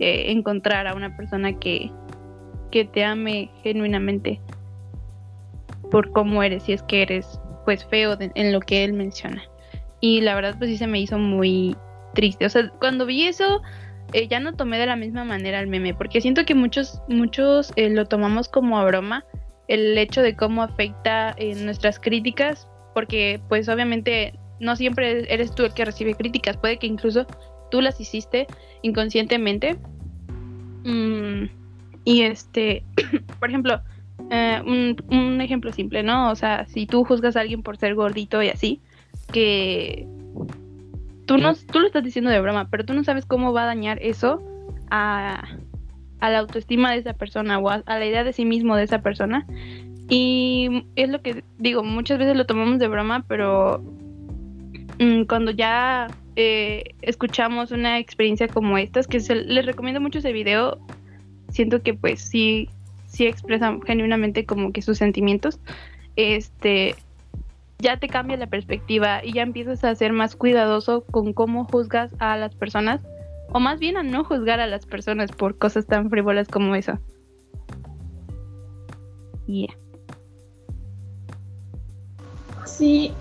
[0.00, 1.90] eh, encontrar a una persona que,
[2.70, 4.38] que te ame genuinamente
[5.90, 9.42] por cómo eres, si es que eres pues feo en lo que él menciona.
[10.02, 11.74] Y la verdad, pues sí se me hizo muy
[12.12, 12.44] triste.
[12.44, 13.62] O sea, cuando vi eso,
[14.12, 17.72] eh, ya no tomé de la misma manera el meme, porque siento que muchos, muchos
[17.76, 19.24] eh, lo tomamos como a broma,
[19.68, 25.64] el hecho de cómo afecta eh, nuestras críticas, porque pues obviamente no siempre eres tú
[25.64, 27.26] el que recibe críticas, puede que incluso
[27.70, 28.46] tú las hiciste
[28.82, 29.78] inconscientemente.
[30.84, 31.44] Mm,
[32.04, 32.84] y este,
[33.38, 33.80] por ejemplo,
[34.64, 36.30] un, un ejemplo simple, ¿no?
[36.30, 38.80] O sea, si tú juzgas a alguien por ser gordito y así,
[39.32, 40.06] que
[41.26, 43.66] tú, no, tú lo estás diciendo de broma, pero tú no sabes cómo va a
[43.66, 44.42] dañar eso
[44.90, 45.48] a,
[46.20, 49.46] la autoestima de esa persona o a, la idea de sí mismo de esa persona.
[50.08, 53.82] Y es lo que digo, muchas veces lo tomamos de broma, pero
[54.98, 60.78] mm, cuando ya eh, escuchamos una experiencia como esta, que les recomiendo mucho ese video,
[61.50, 62.68] siento que pues sí,
[63.06, 65.60] sí expresan genuinamente como que sus sentimientos.
[66.16, 66.94] Este,
[67.78, 72.10] ya te cambia la perspectiva y ya empiezas a ser más cuidadoso con cómo juzgas
[72.18, 73.02] a las personas,
[73.52, 76.74] o más bien a no juzgar a las personas por cosas tan frívolas como.
[79.46, 79.74] Yeah.
[82.64, 83.12] Sí,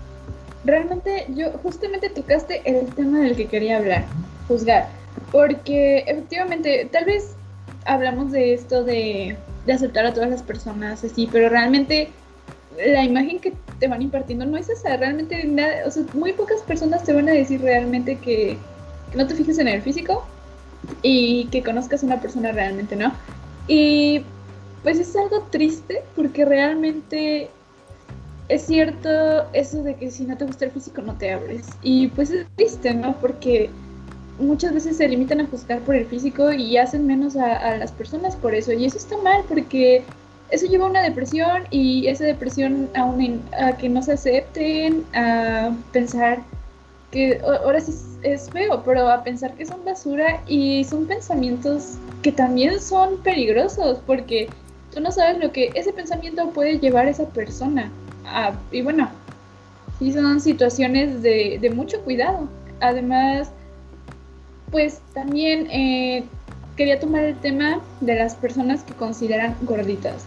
[0.63, 4.05] realmente yo justamente tocaste el tema del que quería hablar,
[4.47, 4.89] juzgar,
[5.31, 7.35] porque efectivamente tal vez
[7.85, 12.09] hablamos de esto de, de aceptar a todas las personas así, pero realmente
[12.77, 16.61] la imagen que te van impartiendo no es esa, realmente nada, o sea, muy pocas
[16.61, 18.57] personas te van a decir realmente que,
[19.15, 20.23] no te fijes en el físico
[21.01, 23.11] y que conozcas a una persona realmente, ¿no?
[23.67, 24.23] Y
[24.83, 27.49] pues es algo triste porque realmente
[28.49, 29.09] es cierto
[29.53, 31.67] eso de que si no te gusta el físico no te abres.
[31.83, 33.15] Y pues es triste, ¿no?
[33.19, 33.69] Porque
[34.39, 38.35] muchas veces se limitan a juzgar por el físico y hacen menos a, las personas
[38.35, 38.73] por eso.
[38.73, 40.03] Y eso está mal porque
[40.49, 43.13] eso lleva a una depresión y esa depresión a,
[43.65, 46.39] a que no se acepten, a pensar
[47.11, 52.31] que ahora sí es feo, pero a pensar que son basura y son pensamientos que
[52.31, 54.49] también son peligrosos porque
[54.93, 57.91] tú no sabes lo que ese pensamiento puede llevar a esa persona.
[58.71, 59.09] Y bueno,
[59.99, 62.47] sí son situaciones de, de mucho cuidado.
[62.81, 63.51] Además,
[64.71, 66.23] pues también eh,
[66.75, 70.25] quería tomar el tema de las personas que consideran gorditas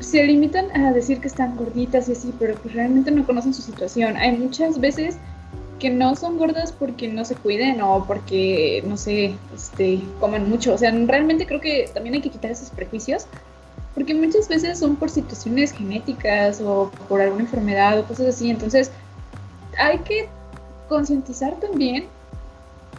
[0.00, 3.62] se limitan a decir que están gorditas y así, pero pues realmente no conocen su
[3.62, 4.16] situación.
[4.16, 5.16] Hay muchas veces
[5.78, 10.74] que no son gordas porque no se cuiden o porque, no sé, este, coman mucho.
[10.74, 13.26] O sea, realmente creo que también hay que quitar esos prejuicios
[13.94, 18.50] porque muchas veces son por situaciones genéticas o por alguna enfermedad o cosas así.
[18.50, 18.90] Entonces,
[19.78, 20.28] hay que
[20.88, 22.06] concientizar también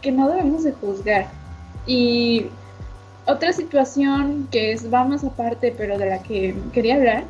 [0.00, 1.28] que no debemos de juzgar.
[1.86, 2.46] Y
[3.26, 7.24] otra situación que es, va más aparte, pero de la que quería hablar,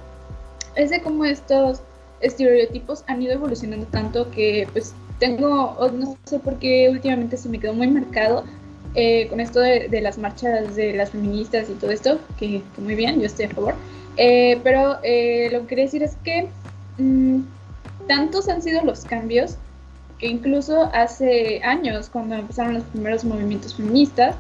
[0.77, 1.81] es de cómo estos
[2.21, 7.59] estereotipos han ido evolucionando tanto que pues tengo, no sé por qué últimamente se me
[7.59, 8.45] quedó muy marcado
[8.99, 13.21] eh, con esto de, las marchas de las feministas y todo esto, que, muy bien,
[13.21, 13.75] yo estoy a favor.
[14.17, 16.49] Eh, pero eh, lo que quería decir es que
[16.97, 17.41] mm,
[18.09, 19.59] tantos han sido los cambios
[20.19, 24.35] que incluso hace años, cuando empezaron los primeros movimientos feministas,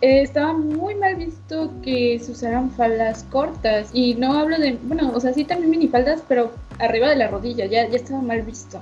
[0.00, 3.90] estaba muy mal visto que se usaran faldas cortas.
[3.92, 7.66] Y no hablo de, bueno, o sea, sí también minifaldas, pero arriba de la rodilla,
[7.66, 8.80] ya, ya estaba mal visto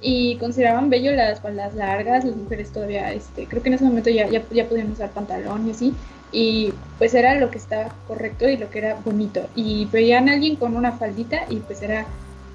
[0.00, 4.10] y consideraban bello las faldas largas, las mujeres todavía, este, creo que en ese momento
[4.10, 5.94] ya, ya, ya podían usar pantalón y así,
[6.30, 10.34] y pues era lo que estaba correcto y lo que era bonito, y veían a
[10.34, 12.06] alguien con una faldita y pues era,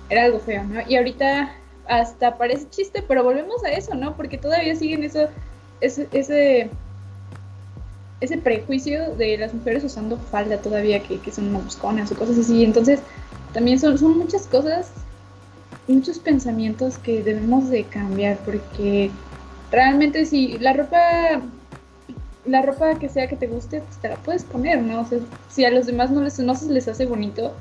[0.10, 0.82] era algo feo, ¿no?
[0.88, 1.52] Y ahorita
[1.88, 4.16] hasta parece chiste, pero volvemos a eso, ¿no?
[4.16, 5.28] Porque todavía siguen eso,
[5.82, 6.70] ese, ese,
[8.22, 12.64] ese prejuicio de las mujeres usando falda todavía, que, que son busconas o cosas así,
[12.64, 13.02] entonces
[13.54, 14.92] también son, son muchas cosas
[15.88, 19.12] muchos pensamientos que debemos de cambiar porque
[19.72, 21.42] realmente si la ropa
[22.46, 25.20] la ropa que sea que te guste pues te la puedes poner no o sea,
[25.50, 27.54] si a los demás no les no se les hace bonito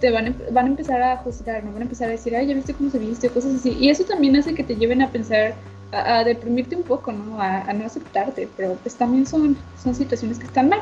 [0.00, 2.54] te van, van a empezar a juzgar no van a empezar a decir ay ya
[2.54, 3.76] viste cómo se viste cosas así.
[3.78, 5.54] Y eso también hace que te lleven a pensar
[5.92, 10.46] a, deprimirte un poco no a, no aceptarte pero pues también son son situaciones que
[10.46, 10.80] están mal.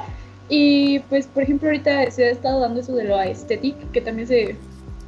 [0.49, 4.29] Y pues por ejemplo ahorita se ha estado dando eso de lo estético que también
[4.29, 4.57] se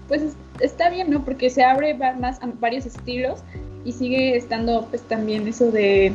[0.09, 0.23] pues
[0.61, 1.25] está bien, ¿no?
[1.25, 3.41] Porque se abre más a varios estilos
[3.85, 6.13] y sigue estando pues también eso de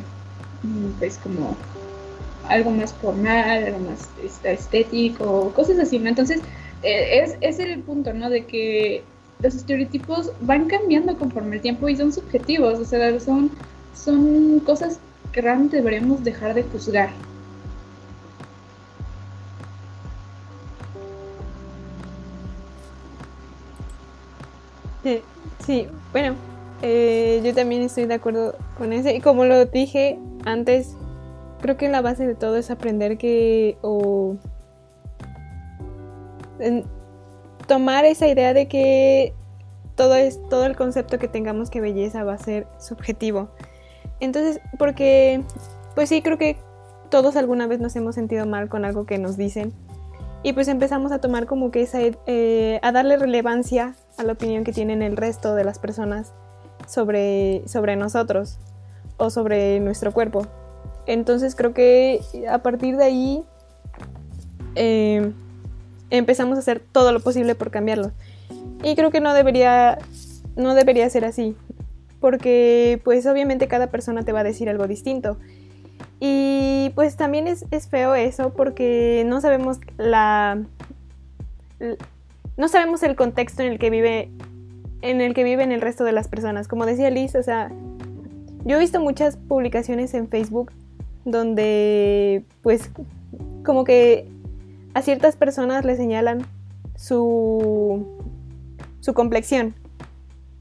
[0.63, 1.55] mm, pues como
[2.47, 6.09] algo más formal, algo más este, estético, cosas así, ¿no?
[6.09, 6.41] Entonces,
[6.83, 8.29] eh, es, es el punto, ¿no?
[8.29, 9.03] De que
[9.41, 13.51] los estereotipos van cambiando conforme el tiempo y son subjetivos, o sea, son,
[13.95, 14.99] son cosas
[15.31, 17.09] que realmente deberíamos dejar de juzgar.
[25.03, 26.35] Sí, bueno,
[26.81, 29.09] eh, yo también estoy de acuerdo con eso.
[29.09, 30.95] Y como lo dije antes,
[31.61, 34.35] creo que la base de todo es aprender que o
[37.67, 39.33] tomar esa idea de que
[39.95, 43.49] todo es todo el concepto que tengamos que belleza va a ser subjetivo.
[44.19, 45.41] Entonces, porque
[45.95, 46.57] pues sí creo que
[47.09, 49.73] todos alguna vez nos hemos sentido mal con algo que nos dicen
[50.43, 54.63] y pues empezamos a tomar como que esa, eh, a darle relevancia a la opinión
[54.63, 56.33] que tienen el resto de las personas
[56.87, 58.57] sobre, sobre nosotros
[59.17, 60.47] o sobre nuestro cuerpo.
[61.05, 63.43] Entonces creo que a partir de ahí
[64.75, 65.31] eh,
[66.09, 68.11] empezamos a hacer todo lo posible por cambiarlo.
[68.83, 69.97] Y creo que no debería,
[70.55, 71.55] no debería ser así,
[72.19, 75.37] porque pues obviamente cada persona te va a decir algo distinto.
[76.19, 80.63] Y pues también es, feo eso porque no sabemos la,
[82.61, 84.29] no sabemos el contexto en el que vive
[85.01, 86.67] en el que viven el resto de las personas.
[86.67, 87.71] Como decía Liz, o sea,
[88.65, 90.71] yo he visto muchas publicaciones en Facebook
[91.25, 92.91] donde pues
[93.65, 94.29] como que
[94.93, 96.45] a ciertas personas le señalan
[96.95, 98.05] su
[98.99, 99.73] su complexión,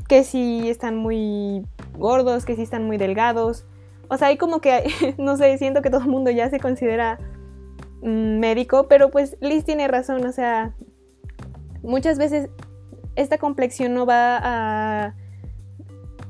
[0.09, 1.67] que si están muy
[1.99, 3.67] gordos, que si están muy delgados,
[4.09, 7.19] o sea, hay como que, no sé, siento que todo el mundo ya se considera
[8.01, 10.75] mm, médico, pero pues Liz tiene razón, o sea,
[11.83, 12.51] muchas veces
[13.17, 15.15] esta complexión no va a...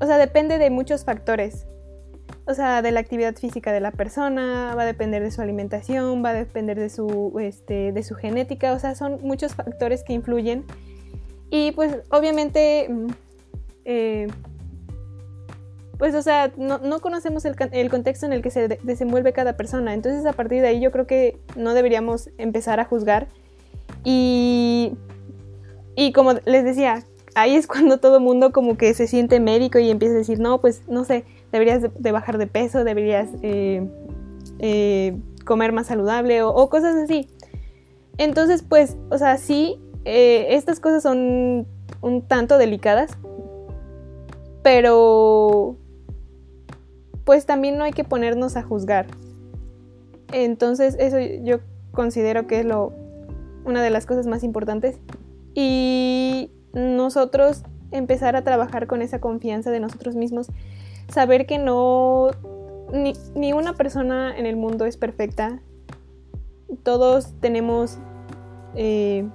[0.00, 1.66] O sea, depende de muchos factores.
[2.46, 6.24] O sea, de la actividad física de la persona, va a depender de su alimentación,
[6.24, 10.14] va a depender de su, este, de su genética, o sea, son muchos factores que
[10.14, 10.64] influyen.
[11.50, 13.06] Y pues obviamente mm,
[13.84, 14.28] eh,
[16.00, 19.92] pues, o sea, no, conocemos el, contexto en el que se desenvuelve cada persona.
[19.92, 23.28] Entonces, a partir de ahí, yo creo que no deberíamos empezar a juzgar.
[24.02, 24.94] Y,
[25.96, 29.90] y como les decía, ahí es cuando todo mundo como que se siente médico y
[29.90, 33.86] empieza a decir, no, pues, no sé, deberías de, bajar de peso, deberías eh,
[34.58, 37.28] eh, comer más saludable o, cosas así.
[38.18, 41.66] Entonces, pues, o sea, sí, eh, estas cosas son
[42.00, 43.16] un tanto delicadas,
[44.62, 45.76] pero
[47.24, 49.06] pues también no hay que ponernos a juzgar.
[50.32, 51.58] Entonces eso yo
[51.92, 52.92] considero que es lo,
[53.64, 54.98] una de las cosas más importantes.
[55.54, 60.48] Y nosotros empezar a trabajar con esa confianza de nosotros mismos
[61.08, 62.30] saber que no,
[62.92, 65.60] ni, ni una persona en el mundo es perfecta.
[66.82, 67.98] Todos tenemos,
[68.74, 69.28] eh,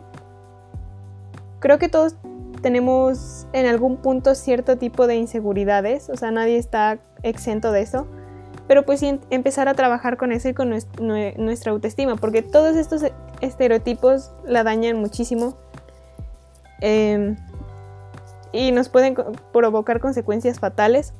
[1.59, 2.15] creo que todos
[2.61, 8.07] tenemos en algún punto cierto tipo de inseguridades, o sea, nadie está exento de eso,
[8.67, 13.03] pero pues sí empezar a trabajar con eso y con nuestra autoestima, porque todos estos
[13.41, 15.57] estereotipos la dañan muchísimo
[16.81, 17.35] em,
[18.51, 19.15] y nos pueden
[19.51, 21.13] provocar consecuencias fatales.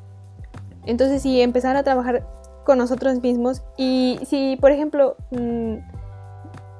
[0.85, 2.25] Entonces sí, empezar a trabajar
[2.65, 5.75] con nosotros mismos y si, por ejemplo, mm,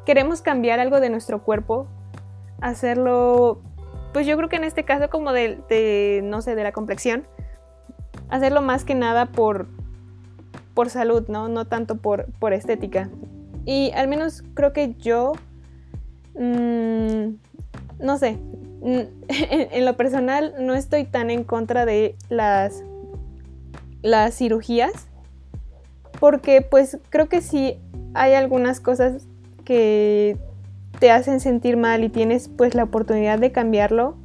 [0.05, 1.87] queremos cambiar algo de nuestro cuerpo,
[2.61, 3.61] hacerlo,
[4.13, 7.25] pues yo creo que en este caso como de, no sé, de la complexión,
[8.29, 9.67] hacerlo más que nada por,
[10.73, 11.49] por salud, ¿no?
[11.49, 13.09] No tanto por, por estética.
[13.65, 15.33] Y al menos creo que yo,
[16.35, 17.35] mm,
[17.99, 18.37] no sé,
[19.27, 22.83] en, lo personal no estoy tan en contra de las,
[24.03, 25.07] las cirugías,
[26.19, 27.79] porque pues creo que sí
[28.13, 29.27] hay algunas cosas
[29.65, 30.37] que
[30.99, 34.15] te hacen sentir mal y tienes pues la oportunidad de cambiarlo.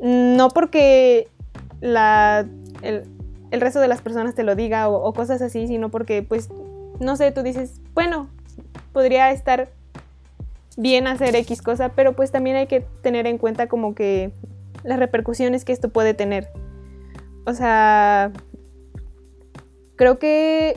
[0.00, 1.28] No porque
[1.80, 2.46] la,
[2.82, 3.04] el,
[3.52, 6.50] resto de las personas te lo diga o, cosas así, sino porque pues,
[6.98, 8.28] no sé, tú dices, bueno,
[8.92, 9.70] podría estar
[10.76, 14.30] bien hacer X cosa, pero pues también hay que tener en cuenta como que
[14.84, 16.48] las repercusiones que esto puede tener.
[17.46, 18.32] O sea,
[19.96, 20.74] creo que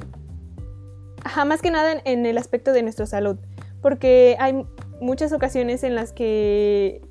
[1.25, 3.37] jamás que nada en, el aspecto de nuestra salud,
[3.81, 4.65] porque hay
[5.01, 7.01] muchas ocasiones en las que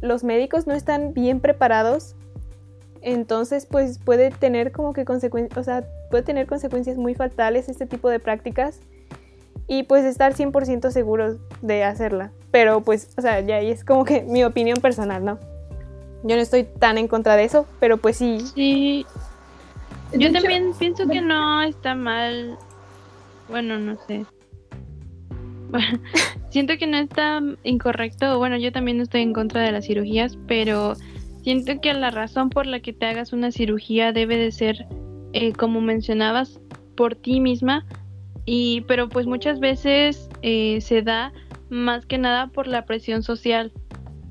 [0.00, 2.16] los médicos no están bien preparados,
[3.02, 7.84] entonces pues puede tener como que consecuencias, o sea, puede tener consecuencias muy fatales este
[7.84, 8.80] tipo de prácticas
[9.72, 12.30] y pues estar 100% seguros de hacerla.
[12.50, 15.38] Pero pues, o sea, ya es como que mi opinión personal, ¿no?
[16.24, 18.38] Yo no estoy tan en contra de eso, pero pues sí.
[18.54, 19.06] Sí,
[20.12, 22.58] yo también pienso que no está mal.
[23.48, 24.26] Bueno, no sé.
[25.70, 25.98] Bueno,
[26.50, 28.36] siento que no está incorrecto.
[28.36, 30.96] Bueno, yo también estoy en contra de las cirugías, pero
[31.44, 34.86] siento que la razón por la que te hagas una cirugía debe de ser,
[35.32, 36.60] eh, como mencionabas,
[36.94, 37.86] por ti misma.
[38.44, 41.32] Y, pero pues muchas veces eh, se da
[41.70, 43.72] más que nada por la presión social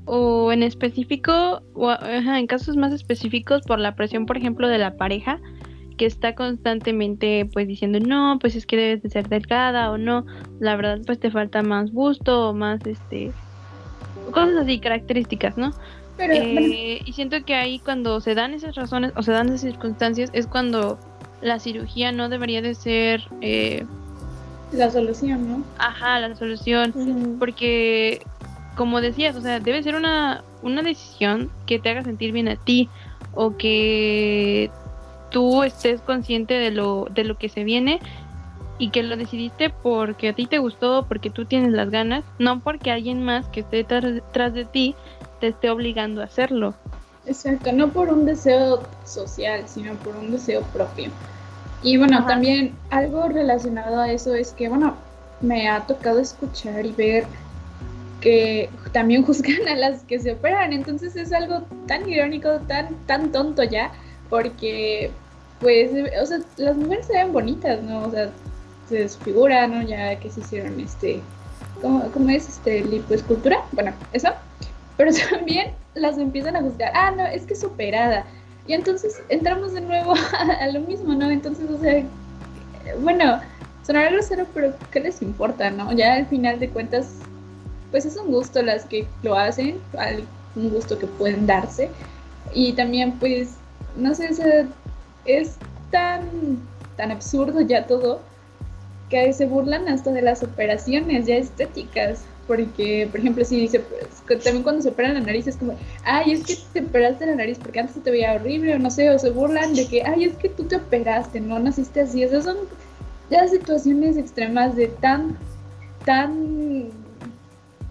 [0.04, 4.96] o en específico, o, en casos más específicos por la presión, por ejemplo, de la
[4.96, 5.40] pareja
[5.96, 10.24] que está constantemente pues diciendo no, pues es que debes de ser delgada o no,
[10.58, 13.30] la verdad pues te falta más gusto o más este
[14.30, 15.70] cosas así, características, ¿no?
[16.18, 20.30] Eh, y siento que ahí cuando se dan esas razones o se dan esas circunstancias
[20.32, 20.98] es cuando
[21.40, 23.84] la cirugía no debería de ser eh,
[24.72, 25.64] la solución, ¿no?
[25.78, 28.22] Ajá, la solución, porque
[28.76, 32.56] como decías, o sea, debe ser una, una decisión que te haga sentir bien a
[32.56, 32.88] ti
[33.34, 34.70] o que
[35.30, 38.00] tú estés consciente de lo, de lo que se viene
[38.78, 42.60] y que lo decidiste porque a ti te gustó, porque tú tienes las ganas, no
[42.60, 44.94] porque alguien más que esté detrás de ti
[45.40, 46.74] te esté obligando a hacerlo.
[47.26, 51.10] Exacto, no por un deseo social, sino por un deseo propio.
[51.82, 54.94] Y bueno, también algo relacionado a eso es que, bueno,
[55.40, 57.24] me ha tocado escuchar y ver
[58.20, 63.32] que también juzgan a las que se operan, entonces es algo tan irónico, tan, tan
[63.32, 63.90] tonto ya,
[64.30, 65.10] porque
[65.62, 68.04] pues, o sea, las mujeres se ven bonitas, ¿no?
[68.04, 68.30] O sea,
[68.88, 69.82] se desfiguran, ¿no?
[69.82, 71.20] Ya que se hicieron este,
[71.80, 72.48] ¿cómo, cómo es?
[72.48, 74.28] Este, lipoescultura, bueno, eso.
[74.96, 78.26] Pero también las empiezan a juzgar, ah, no, es que es operada.
[78.66, 80.14] Y entonces entramos de nuevo
[80.60, 81.30] a, lo mismo, ¿no?
[81.30, 82.04] Entonces, o sea,
[83.00, 83.40] bueno,
[83.86, 85.92] sonará grosero, pero ¿qué les importa, no?
[85.92, 87.08] Ya al final de cuentas,
[87.90, 89.80] pues es un gusto las que lo hacen,
[90.54, 91.90] un gusto que pueden darse.
[92.54, 93.54] Y también, pues,
[93.96, 94.68] no sé, o
[95.24, 95.56] es
[95.90, 96.22] tan,
[96.96, 98.20] tan absurdo ya todo
[99.08, 102.24] que se burlan hasta de las operaciones ya estéticas.
[102.46, 106.32] Porque, por ejemplo, si dice, pues, también cuando se operan la nariz es como, ay,
[106.32, 109.18] es que te operaste la nariz porque antes te veía horrible, o no sé, o
[109.18, 112.22] se burlan de que, ay, es que tú te operaste, no naciste así.
[112.22, 112.56] Esas son
[113.30, 115.38] ya situaciones extremas de tan,
[116.04, 116.90] tan,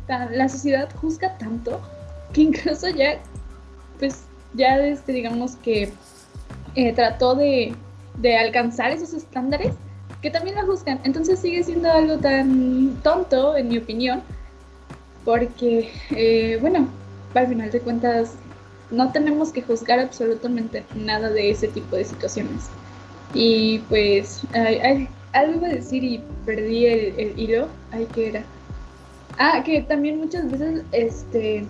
[0.08, 1.80] la sociedad juzga tanto
[2.34, 3.20] que incluso ya,
[3.99, 4.24] pues,
[4.54, 5.91] ya este, digamos que
[6.76, 7.76] eh, trató de,
[8.39, 9.74] alcanzar esos estándares
[10.22, 10.99] que también la juzgan.
[11.04, 14.22] Entonces sigue siendo algo tan tonto, en mi opinión,
[15.26, 16.88] porque, eh, bueno,
[17.34, 18.34] al final de cuentas,
[18.89, 22.69] no tenemos que juzgar absolutamente nada de ese tipo de situaciones.
[23.34, 24.41] Y pues,
[25.34, 27.67] algo iba a decir y perdí el, hilo.
[27.91, 28.43] Ay, ¿qué era?
[29.38, 31.65] Ah, que también muchas veces, este,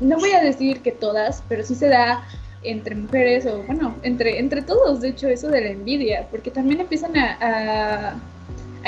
[0.00, 2.24] no voy a decir que todas, pero sí se da
[2.62, 6.80] entre mujeres o bueno, entre, entre todos, de hecho, eso de la envidia, porque también
[6.80, 8.14] empiezan a,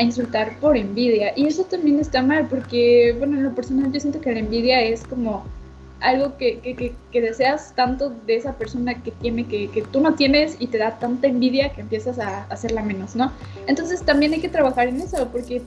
[0.01, 4.21] insultar por envidia y eso también está mal porque, bueno, en lo personal yo siento
[4.21, 5.45] que la envidia es como
[6.01, 10.57] algo que, que, que, deseas tanto de esa persona que tiene, que, tú no tienes
[10.59, 13.31] y te da tanta envidia que empiezas a hacerla menos, ¿no?
[13.67, 15.63] Entonces también hay que trabajar en eso porque,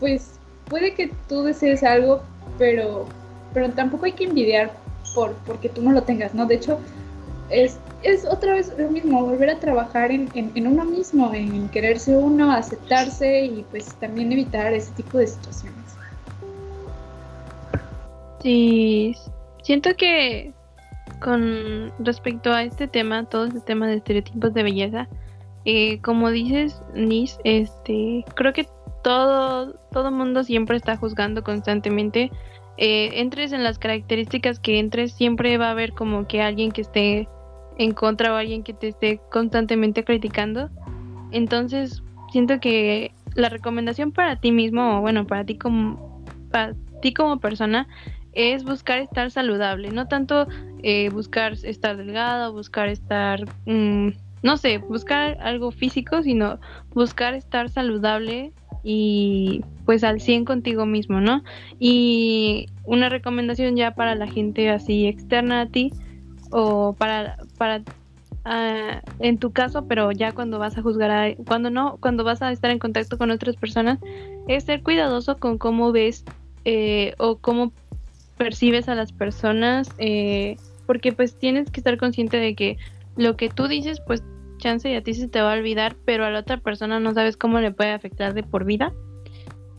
[0.00, 0.38] pues,
[0.68, 2.22] puede que tú desees algo,
[2.58, 3.06] pero,
[3.52, 4.72] pero tampoco hay que envidiar
[5.14, 6.46] por porque tú no lo tengas, ¿no?
[6.46, 6.78] De hecho,
[7.50, 12.16] es, es otra vez lo mismo, volver a trabajar en, en, uno mismo, en quererse
[12.16, 15.78] uno, aceptarse y pues también evitar ese tipo de situaciones.
[18.42, 19.16] Sí,
[19.62, 20.52] siento que
[21.20, 25.08] con respecto a este tema, todo este tema de estereotipos de belleza,
[25.64, 28.68] eh, como dices, Nis, este, creo que
[29.02, 32.30] todo, todo mundo siempre está juzgando constantemente.
[32.76, 36.82] Eh, entres en las características que entres, siempre va a haber como que alguien que
[36.82, 37.28] esté
[37.78, 40.68] en contra o alguien que te esté constantemente criticando.
[41.30, 42.02] Entonces,
[42.32, 47.38] siento que la recomendación para ti mismo, o bueno, para ti como, para ti como
[47.38, 47.86] persona,
[48.32, 50.46] es buscar estar saludable, no tanto
[50.82, 54.08] eh, buscar estar delgado, buscar estar, mm,
[54.42, 56.58] no sé, buscar algo físico, sino
[56.94, 58.52] buscar estar saludable
[58.84, 61.42] y pues al 100 contigo mismo, ¿no?
[61.78, 65.92] Y una recomendación ya para la gente así externa a ti,
[66.50, 71.70] o para, para uh, en tu caso, pero ya cuando vas a juzgar, a, cuando
[71.70, 73.98] no, cuando vas a estar en contacto con otras personas,
[74.48, 76.24] es ser cuidadoso con cómo ves
[76.64, 77.72] eh, o cómo
[78.36, 82.78] percibes a las personas, eh, porque pues tienes que estar consciente de que
[83.16, 84.22] lo que tú dices, pues
[84.58, 87.14] chance y a ti se te va a olvidar, pero a la otra persona no
[87.14, 88.92] sabes cómo le puede afectar de por vida.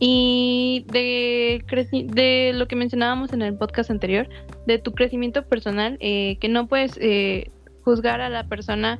[0.02, 1.62] Y de,
[2.06, 4.28] de lo que mencionábamos en el podcast anterior,
[4.66, 7.50] de tu crecimiento personal, eh, que no puedes eh,
[7.82, 8.98] juzgar a la persona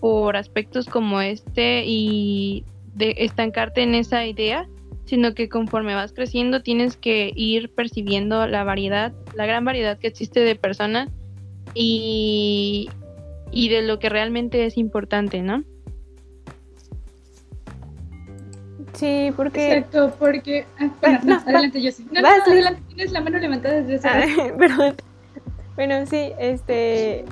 [0.00, 2.64] por aspectos como este y
[2.94, 4.68] de estancarte en esa idea,
[5.06, 10.06] sino que conforme vas creciendo tienes que ir percibiendo la variedad, la gran variedad que
[10.06, 11.08] existe de personas
[11.74, 12.90] y,
[13.50, 15.64] y de lo que realmente es importante, ¿no?
[18.94, 19.78] Sí, porque.
[19.78, 20.66] Exacto, porque.
[20.78, 22.06] Ah, bueno, no, adelante, yo sí.
[22.10, 24.08] No, no, adelante, tienes la mano levantada desde.
[24.08, 24.24] Ah,
[24.58, 24.94] perdón.
[25.74, 27.24] Bueno, sí, este.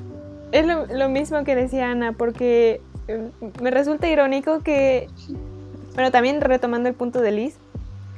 [0.52, 3.30] Es lo, lo, mismo que decía Ana, porque eh,
[3.60, 5.08] me resulta irónico que.
[5.94, 7.56] Bueno, también retomando el punto de Liz,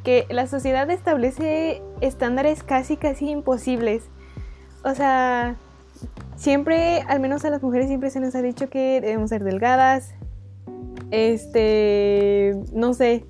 [0.05, 4.05] que la sociedad establece estándares casi, casi imposibles.
[4.85, 5.57] O sea,
[6.37, 10.15] siempre, al menos a las mujeres, siempre se nos ha dicho que debemos ser delgadas,
[11.11, 13.25] este, no sé,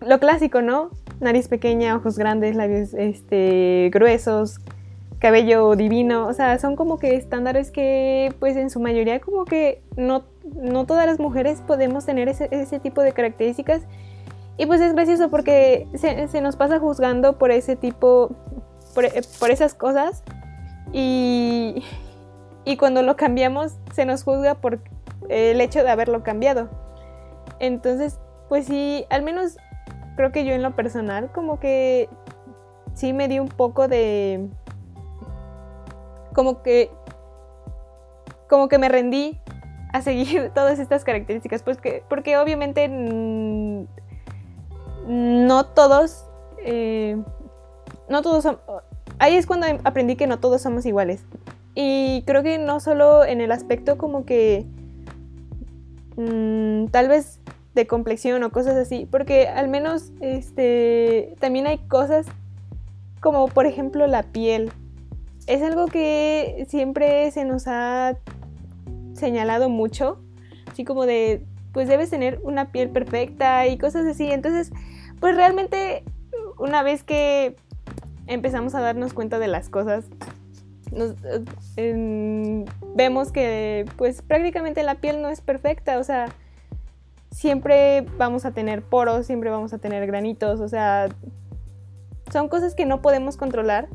[0.00, 0.90] lo clásico, ¿no?
[1.20, 4.60] Nariz pequeña, ojos grandes, labios este, gruesos,
[5.18, 9.82] cabello divino, o sea, son como que estándares que pues en su mayoría como que
[9.96, 10.22] no,
[10.54, 13.82] no todas las mujeres podemos tener ese, tipo de características.
[14.56, 18.30] Y pues es gracioso porque se, se nos pasa juzgando por ese tipo,
[18.94, 19.06] por,
[19.38, 20.22] por esas cosas.
[20.92, 21.84] Y,
[22.64, 24.80] y cuando lo cambiamos se nos juzga por
[25.28, 26.68] el hecho de haberlo cambiado.
[27.58, 28.18] Entonces,
[28.48, 29.56] pues sí, al menos
[30.16, 32.08] creo que yo en lo personal como que
[32.94, 34.48] sí me di un poco de...
[36.34, 36.90] como que...
[38.48, 39.40] como que me rendí
[39.92, 42.88] a seguir todas estas características, pues que, porque obviamente
[45.06, 46.26] no todos...
[46.58, 47.22] Eh,
[48.08, 48.58] no todos son...
[49.20, 51.24] Ahí es cuando aprendí que no todos somos iguales.
[51.74, 54.66] Y creo que no solo en el aspecto como que
[56.18, 57.38] Mm, tal vez
[57.76, 62.26] de complexión o cosas así, porque al menos este, también hay cosas
[63.20, 64.72] como por ejemplo la piel.
[65.46, 68.18] Es algo que siempre se nos ha
[69.14, 70.18] señalado mucho,
[70.70, 74.28] así como de, pues debes tener una piel perfecta y cosas así.
[74.28, 74.72] Entonces,
[75.20, 76.02] pues realmente
[76.58, 77.54] una vez que
[78.26, 80.04] empezamos a darnos cuenta de las cosas,
[82.94, 86.26] vemos que pues prácticamente la piel no es perfecta, o sea,
[87.30, 91.08] siempre vamos a tener poros, siempre vamos a tener granitos, o sea,
[92.32, 93.88] son cosas que no podemos controlar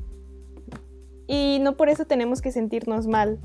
[1.27, 3.39] y no por eso tenemos que sentirnos mal.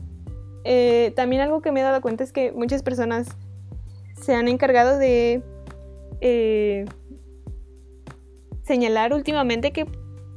[0.65, 3.29] Eh, también algo que me he dado cuenta es que muchas personas
[4.21, 5.43] se han encargado de
[6.21, 6.85] eh,
[8.65, 9.87] señalar últimamente que,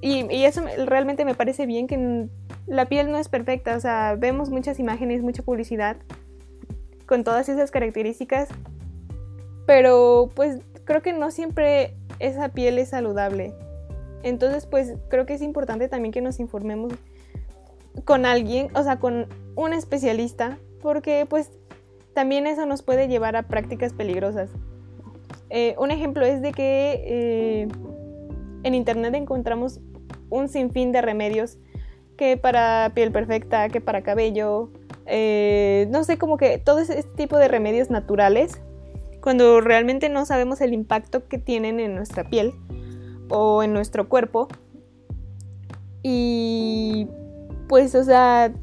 [0.02, 2.28] y, y, eso realmente me parece bien, que
[2.68, 5.98] la piel no es perfecta, o sea, vemos muchas imágenes, mucha publicidad
[7.06, 8.50] con todas esas características,
[9.66, 13.54] pero pues creo que no siempre esa piel es saludable.
[14.24, 16.94] Entonces, pues creo que es importante también que nos informemos
[18.06, 21.52] con alguien, o sea, con un especialista, porque pues
[22.14, 24.50] también eso nos puede llevar a prácticas peligrosas.
[25.50, 27.68] Eh, un ejemplo es de que eh,
[28.64, 29.80] en internet encontramos
[30.30, 31.58] un sinfín de remedios
[32.22, 34.70] que para piel perfecta, que para cabello,
[35.08, 38.62] eh, no sé, como que todo este tipo de remedios naturales,
[39.22, 42.54] cuando realmente no sabemos el impacto que tienen en nuestra piel
[43.32, 44.50] o en nuestro cuerpo.
[46.04, 47.08] Y
[47.68, 48.54] pues, o sea,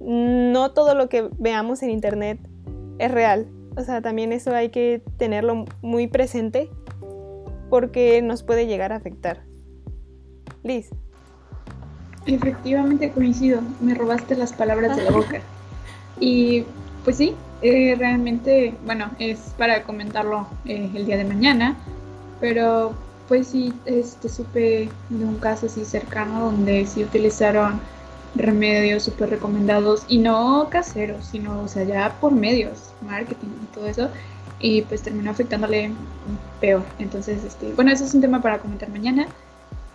[0.00, 2.40] no todo lo que veamos en internet
[2.98, 3.46] es real.
[3.76, 6.68] O sea, también eso hay que tenerlo muy presente
[7.70, 9.44] porque nos puede llegar a afectar.
[10.64, 10.90] Liz.
[12.28, 15.40] Efectivamente coincido, me robaste las palabras de la boca.
[16.20, 16.64] Y
[17.04, 21.74] pues sí, eh, realmente, bueno, es para comentarlo eh, el día de mañana,
[22.38, 22.92] pero
[23.28, 27.80] pues sí, este, supe de un caso así cercano donde sí utilizaron
[28.34, 33.86] remedios súper recomendados y no caseros, sino, o sea, ya por medios, marketing y todo
[33.86, 34.08] eso,
[34.60, 35.92] y pues terminó afectándole
[36.60, 36.82] peor.
[36.98, 39.28] Entonces, este, bueno, eso es un tema para comentar mañana.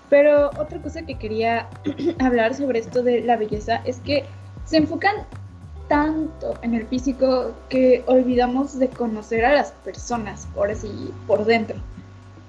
[0.09, 1.67] Pero otra cosa que quería
[2.19, 4.25] hablar sobre esto de la belleza es que
[4.65, 5.15] se enfocan
[5.87, 11.77] tanto en el físico que olvidamos de conocer a las personas, por así, por dentro.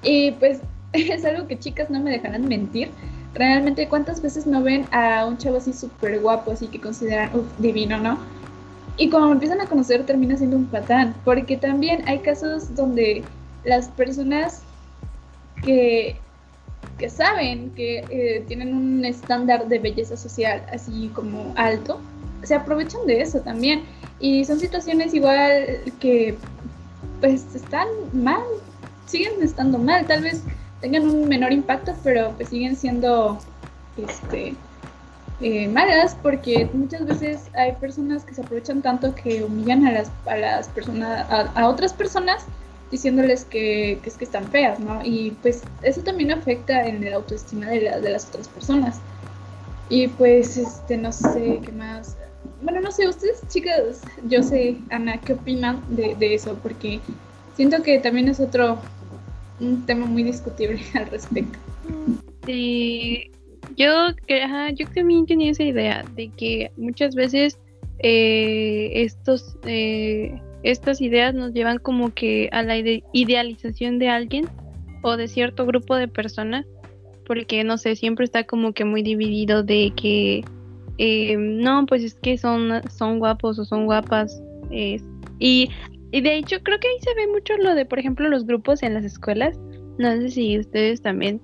[0.03, 0.61] Y pues
[0.93, 2.91] es algo que chicas no me dejarán mentir.
[3.35, 7.99] Realmente, ¿cuántas veces no ven a un chavo así súper guapo, así que consideran divino,
[7.99, 8.19] no?
[8.97, 13.25] Y cuando empiezan a conocer termina siendo un patán, porque también hay casos donde
[13.65, 14.63] las personas
[15.65, 16.17] que
[16.99, 22.01] que saben que eh, tienen un estándar de belleza social así como alto,
[22.43, 23.85] se aprovechan de eso también.
[24.21, 26.37] Y son situaciones igual que
[27.21, 28.43] pues están mal,
[29.07, 30.43] siguen estando mal, tal vez
[30.81, 33.39] tengan un menor impacto, pero pues siguen siendo
[33.97, 34.55] este
[35.41, 40.11] eh, malas porque muchas veces hay personas que se aprovechan tanto que humillan a las,
[40.27, 42.47] a las personas, a otras personas
[42.91, 45.01] diciéndoles que, es que están feas, ¿no?
[45.05, 49.01] Y pues eso también afecta en el autoestima de, de las otras personas.
[49.89, 52.17] Y pues, este, no sé qué más.
[52.63, 56.59] Bueno, no sé, ustedes, chicas, yo sé, Ana, ¿qué opinan de, eso?
[56.63, 57.01] Porque
[57.55, 58.79] siento que también es otro,
[59.61, 61.59] un tema muy discutible al respecto.
[62.47, 63.31] Sí,
[63.77, 64.09] yo,
[64.75, 67.59] yo también tenía esa idea de que muchas veces
[67.99, 74.49] eh, estos eh, estas ideas nos llevan como que a la idealización de alguien
[75.03, 76.67] o de cierto grupo de personas,
[77.27, 80.43] porque no sé, siempre está como que muy dividido de que
[80.97, 84.43] eh, no, pues es que son, son guapos o son guapas.
[85.39, 85.69] y,
[86.11, 88.95] de hecho creo que ahí se ve mucho lo de, por ejemplo, los grupos en
[88.95, 89.59] las escuelas.
[89.99, 91.43] No sé si ustedes también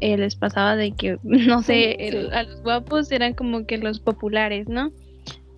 [0.00, 4.68] eh, les pasaba de que, no sé, a los guapos eran como que los populares,
[4.68, 4.92] ¿no?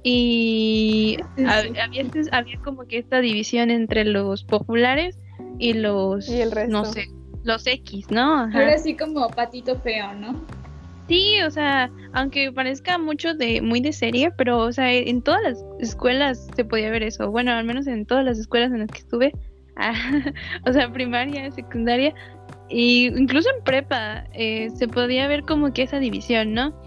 [0.03, 5.18] Y había, había como que esta división entre los populares
[5.59, 6.30] y los,
[6.68, 7.09] no sé,
[7.44, 8.44] los X, ¿no?
[8.44, 10.44] Ahora sí como patito feo, ¿no?
[11.09, 15.42] Sí, o sea, aunque parezca mucho de muy de serie, pero o sea, en todas
[15.42, 17.30] las escuelas se podía ver eso.
[17.30, 19.32] Bueno, al menos en todas las escuelas en las que estuve,
[20.66, 22.14] o sea, primaria, secundaria,
[22.68, 26.80] e incluso en prepa eh, se podía ver como que esa división, ¿no?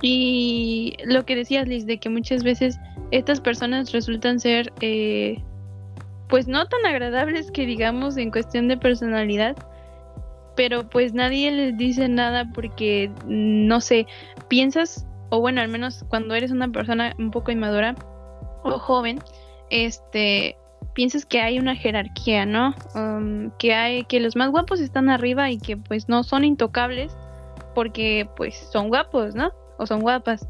[0.00, 2.78] Y lo que decías, Liz, de que muchas veces
[3.10, 5.42] estas personas resultan ser, eh,
[6.28, 9.56] pues no tan agradables que digamos en cuestión de personalidad,
[10.56, 14.06] pero pues nadie les dice nada porque, no sé,
[14.48, 17.94] piensas, o bueno, al menos cuando eres una persona un poco inmadura
[18.64, 19.20] o joven,
[19.70, 20.56] este,
[20.94, 22.74] piensas que hay una jerarquía, ¿no?
[22.94, 27.16] Um, que hay, que los más guapos están arriba y que pues no son intocables
[27.74, 29.52] porque pues son guapos, ¿no?
[29.78, 30.46] O son guapas.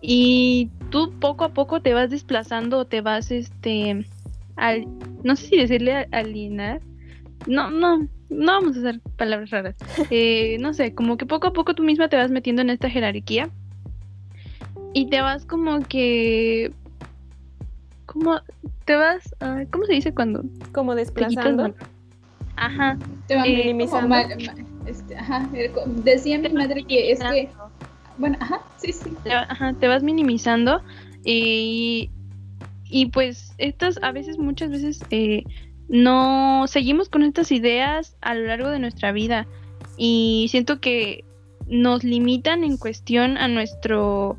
[0.00, 4.04] Y tú poco a poco te vas desplazando, te vas, este,
[4.56, 4.86] al,
[5.22, 6.82] no sé si decirle alienar.
[7.46, 9.76] No, no, no vamos a hacer palabras raras.
[10.10, 12.90] Eh, no sé, como que poco a poco tú misma te vas metiendo en esta
[12.90, 13.48] jerarquía.
[14.92, 16.72] Y te vas como que...
[18.06, 18.40] Como...
[18.84, 19.34] Te vas...
[19.70, 20.42] ¿Cómo se dice cuando?
[20.74, 21.74] Como desplazando.
[22.56, 22.98] Ajá.
[23.28, 24.16] Te vas minimizando.
[24.86, 25.48] Este, ajá.
[26.04, 27.48] Decía mi madre que es que
[28.18, 29.10] bueno, ajá, sí, sí.
[29.30, 30.82] Ajá, te vas minimizando
[31.24, 32.10] y,
[32.88, 35.44] y pues estas a veces, muchas veces, eh,
[35.88, 39.46] no seguimos con estas ideas a lo largo de nuestra vida
[39.96, 41.24] y siento que
[41.66, 44.36] nos limitan en cuestión a nuestro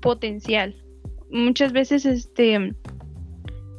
[0.00, 0.76] potencial.
[1.30, 2.74] Muchas veces, este,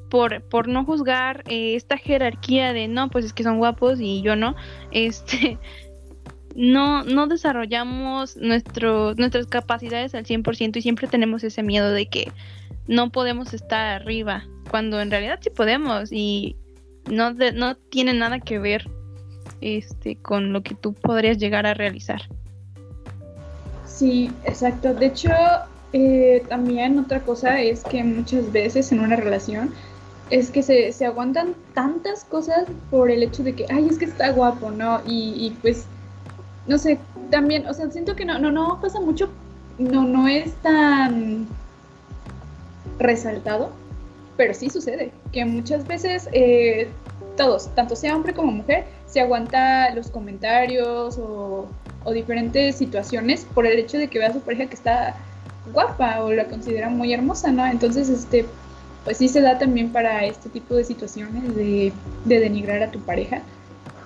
[0.10, 4.22] por, por no juzgar eh, esta jerarquía de no, pues es que son guapos y
[4.22, 4.56] yo no,
[4.92, 5.58] este,
[6.58, 12.32] no, no desarrollamos nuestro, nuestras capacidades al 100% y siempre tenemos ese miedo de que
[12.88, 16.56] no podemos estar arriba, cuando en realidad sí podemos y
[17.10, 18.90] no, no tiene nada que ver
[19.62, 22.24] este, con lo que tú podrías llegar a realizar.
[23.86, 24.96] Sí, exacto.
[24.96, 25.30] De hecho,
[25.94, 29.74] eh, también otra cosa es que muchas veces en una relación
[30.32, 34.06] es que se, se, aguantan tantas cosas por el hecho de que, ay, es que
[34.06, 35.02] está guapo, ¿no?
[35.06, 35.86] Y, pues,
[36.68, 37.00] no sé,
[37.30, 39.30] también, o sea, siento que no, no, no pasa mucho,
[39.78, 41.48] no, no es tan
[43.00, 43.72] resaltado,
[44.36, 46.90] pero sí sucede, que muchas veces eh,
[47.36, 51.68] todos, tanto sea hombre como mujer, se aguanta los comentarios o,
[52.04, 55.16] o diferentes situaciones por el hecho de que vea a su pareja que está
[55.74, 57.66] guapa o la considera muy hermosa, ¿no?
[57.66, 58.46] Entonces, este,
[59.04, 61.94] pues sí se da también para este tipo de situaciones de,
[62.26, 63.42] denigrar a tu pareja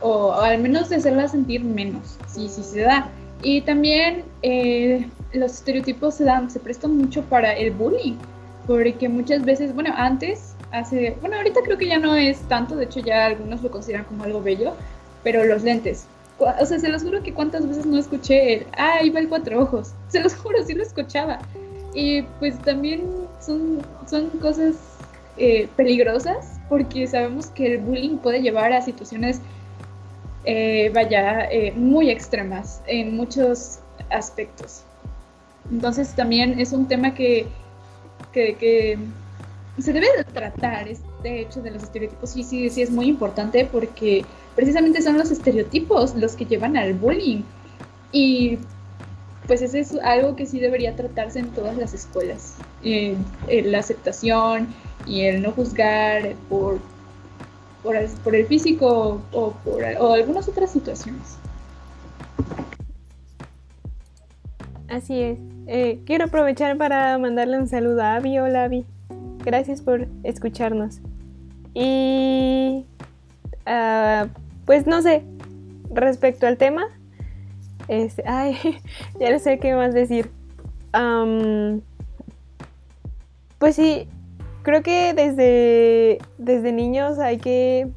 [0.01, 3.09] o, al menos de hacerla sentir menos, sí, sí se da.
[3.43, 8.15] Y también eh, los estereotipos se dan, se prestan mucho para el bullying,
[8.67, 12.85] porque muchas veces, bueno, antes, hace, bueno, ahorita creo que ya no es tanto, de
[12.85, 14.73] hecho ya algunos lo consideran como algo bello,
[15.23, 16.07] pero los lentes,
[16.59, 19.29] o sea, se los juro que cuántas veces no escuché el, ah, ahí va el
[19.29, 19.93] cuatro ojos.
[20.09, 21.39] Se los juro, sí lo escuchaba.
[21.93, 23.03] Y pues también
[23.39, 23.79] son,
[24.09, 24.75] son cosas
[25.37, 29.41] eh, peligrosas porque sabemos que el bullying puede llevar a situaciones,
[30.45, 33.79] eh, vaya, eh, muy extremas en muchos
[34.09, 34.83] aspectos.
[35.71, 37.47] Entonces también es un tema que,
[38.33, 38.97] que, que
[39.79, 43.67] se debe de tratar, este hecho de los estereotipos, sí, sí, sí es muy importante
[43.71, 44.25] porque
[44.55, 47.43] precisamente son los estereotipos los que llevan al bullying.
[48.11, 48.57] Y
[49.47, 52.55] pues eso es algo que sí debería tratarse en todas las escuelas.
[52.83, 53.15] Eh,
[53.47, 54.67] la aceptación
[55.05, 56.79] y el no juzgar por,
[57.83, 61.37] por, el físico o por o algunas otras situaciones.
[64.87, 65.39] Así es.
[65.67, 68.37] Eh, quiero aprovechar para mandarle un saludo a Avi.
[68.39, 68.85] Hola Avi.
[69.43, 70.99] Gracias por escucharnos.
[71.73, 72.85] Y
[73.65, 74.27] uh,
[74.65, 75.23] pues no sé,
[75.93, 76.87] respecto al tema,
[77.87, 78.57] este, ay,
[79.19, 80.29] ya no sé qué más decir.
[83.59, 84.07] pues sí,
[84.63, 87.87] creo que desde, desde niños hay que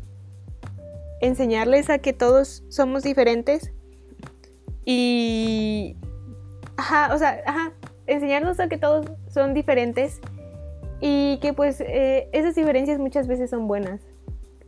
[1.20, 3.72] enseñarles a que todos somos diferentes
[4.84, 5.96] y,
[6.76, 7.72] ajá, o sea, ajá,
[8.06, 10.20] enseñarnos a que todos son diferentes
[11.00, 14.00] y que pues eh, esas diferencias muchas veces son buenas.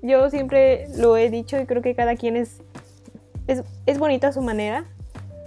[0.03, 2.63] Yo siempre lo he dicho y creo que cada quien es,
[3.47, 4.85] es, bonito a su manera.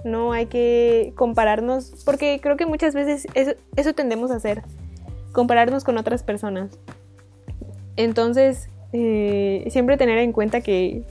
[0.03, 4.63] No hay que compararnos, porque creo que muchas veces eso, eso tendemos a hacer,
[5.31, 6.77] compararnos con otras personas.
[7.95, 11.03] Entonces, eh, siempre tener en cuenta que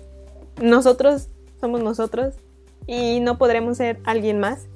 [0.61, 1.29] nosotros
[1.61, 2.35] somos nosotros
[2.87, 4.66] y no podremos ser alguien más,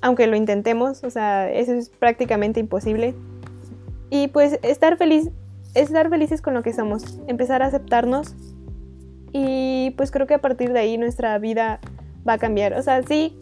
[0.00, 3.14] aunque lo intentemos, o sea, eso es prácticamente imposible.
[4.10, 5.30] Y pues estar feliz
[5.74, 8.34] estar felices con lo que somos, empezar a aceptarnos
[9.32, 11.80] y pues creo que a partir de ahí nuestra vida
[12.26, 12.74] va a cambiar.
[12.74, 13.36] O sea, sí,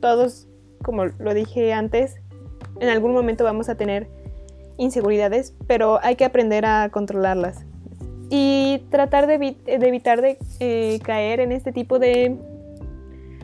[0.00, 0.46] todos,
[0.82, 2.16] como lo dije antes,
[2.80, 4.08] en algún momento vamos a tener
[4.78, 7.64] inseguridades, pero hay que aprender a controlarlas
[8.34, 12.38] y tratar de, evitar de eh, caer en este tipo de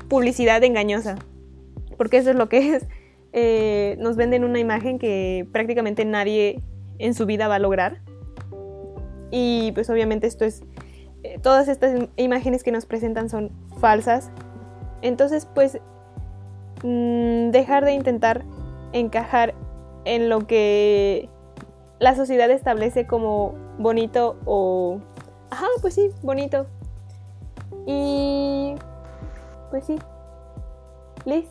[0.08, 1.16] publicidad engañosa,
[1.98, 2.86] porque eso es lo que es.
[3.34, 6.62] Eh, nos venden una imagen que prácticamente nadie
[6.98, 7.98] en su vida va a lograr
[9.30, 10.62] y pues obviamente esto es,
[11.22, 13.50] eh, todas estas imágenes que nos presentan son
[13.80, 14.30] falsas.
[15.02, 15.78] Entonces pues
[16.82, 18.44] mm, dejar de intentar
[18.94, 19.54] encajar
[20.04, 21.28] en lo que
[21.98, 25.00] la sociedad establece como bonito o...
[25.50, 26.66] Ajá, pues sí, bonito.
[27.86, 28.74] Y...
[29.70, 29.96] Pues sí.
[31.24, 31.46] Liz,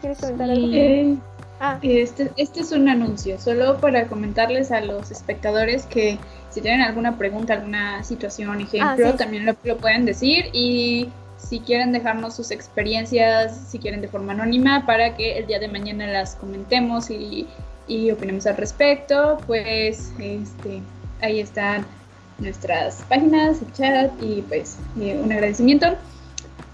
[0.00, 0.68] ¿quieres comentar algo?
[0.72, 1.16] Eh,
[1.60, 1.78] ah.
[1.82, 6.18] Este, este es un anuncio, solo para comentarles a los espectadores que
[6.50, 11.08] si tienen alguna pregunta, alguna situación, ejemplo, ah, también lo, pueden decir y
[11.38, 15.68] si quieren dejarnos sus experiencias, si quieren de forma anónima, para que el día de
[15.68, 17.46] mañana las comentemos y,
[17.90, 20.80] y opinemos al respecto, pues este,
[21.20, 21.84] ahí están
[22.38, 25.96] nuestras páginas, el chat y pues eh, un agradecimiento.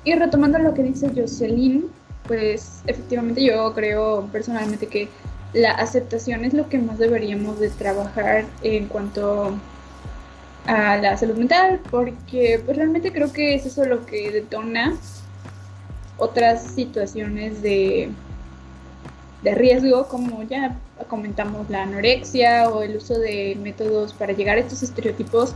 [0.04, 1.86] Y retomando lo que dice Jocelyn,
[2.28, 5.08] pues efectivamente yo creo personalmente que
[5.54, 9.54] la aceptación es lo que más deberíamos de trabajar en cuanto
[10.66, 14.94] a la salud mental, porque pues realmente creo que es eso lo que detona
[16.18, 18.10] otras situaciones de,
[19.42, 20.76] de riesgo, como ya
[21.08, 25.54] comentamos la anorexia o el uso de métodos para llegar a estos estereotipos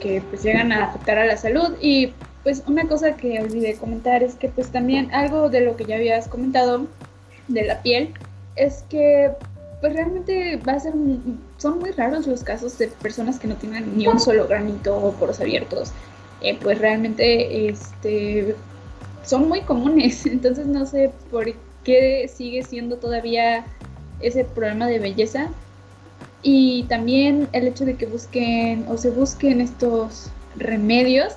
[0.00, 1.76] que pues llegan a afectar a la salud.
[1.80, 2.12] Y
[2.42, 5.96] pues una cosa que olvidé comentar es que pues también algo de lo que ya
[5.96, 6.86] habías comentado
[7.48, 8.12] de la piel
[8.56, 9.30] es que
[9.80, 10.92] pues realmente va a ser
[11.56, 15.12] son muy raros los casos de personas que no tienen ni un solo granito o
[15.12, 15.92] poros abiertos.
[16.40, 18.54] Eh, pues realmente este
[19.24, 20.26] son muy comunes.
[20.26, 21.46] Entonces no sé por
[21.84, 23.64] qué sigue siendo todavía
[24.20, 25.48] ese problema de belleza
[26.42, 31.34] y también el hecho de que busquen o se busquen estos remedios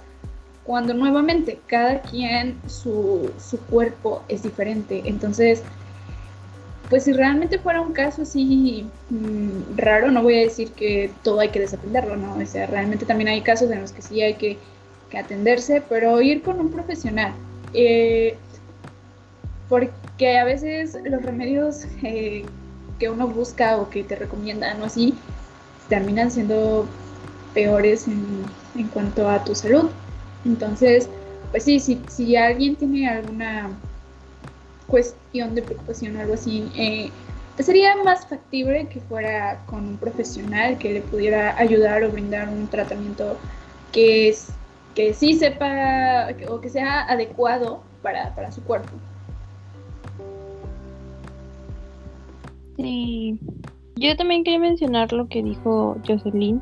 [0.63, 5.03] cuando nuevamente cada quien su, su cuerpo es diferente.
[5.05, 5.61] Entonces,
[6.89, 11.39] pues si realmente fuera un caso así mm, raro, no voy a decir que todo
[11.39, 12.35] hay que desaprenderlo, ¿no?
[12.35, 14.57] O sea, realmente también hay casos en los que sí hay que,
[15.15, 17.31] atenderse, pero ir con un profesional.
[17.73, 18.35] Eh,
[19.69, 22.45] porque a veces los remedios eh,
[22.99, 25.15] que uno busca o que te recomiendan o así,
[25.89, 26.87] terminan siendo
[27.53, 28.43] peores en,
[28.75, 29.89] en cuanto a tu salud.
[30.45, 31.09] Entonces,
[31.51, 33.69] pues sí, si, si alguien tiene alguna
[34.87, 37.09] cuestión de preocupación o algo así, eh,
[37.55, 42.49] pues sería más factible que fuera con un profesional que le pudiera ayudar o brindar
[42.49, 43.37] un tratamiento
[43.91, 44.49] que, es,
[44.93, 48.91] que sí sepa o que sea adecuado para, para su cuerpo.
[52.77, 53.39] Sí,
[53.95, 56.61] yo también quería mencionar lo que dijo Jocelyn,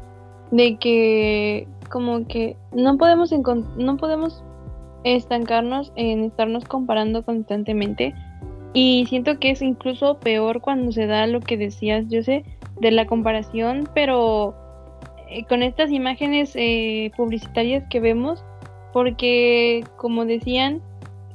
[0.51, 3.31] de que como que no podemos
[3.77, 4.43] no podemos
[5.03, 8.13] estancarnos en estarnos comparando constantemente
[8.73, 12.43] y siento que es incluso peor cuando se da lo que decías, yo sé,
[12.79, 14.55] de la comparación, pero
[15.29, 18.43] eh, con estas imágenes eh, publicitarias que vemos,
[18.91, 20.81] porque como decían,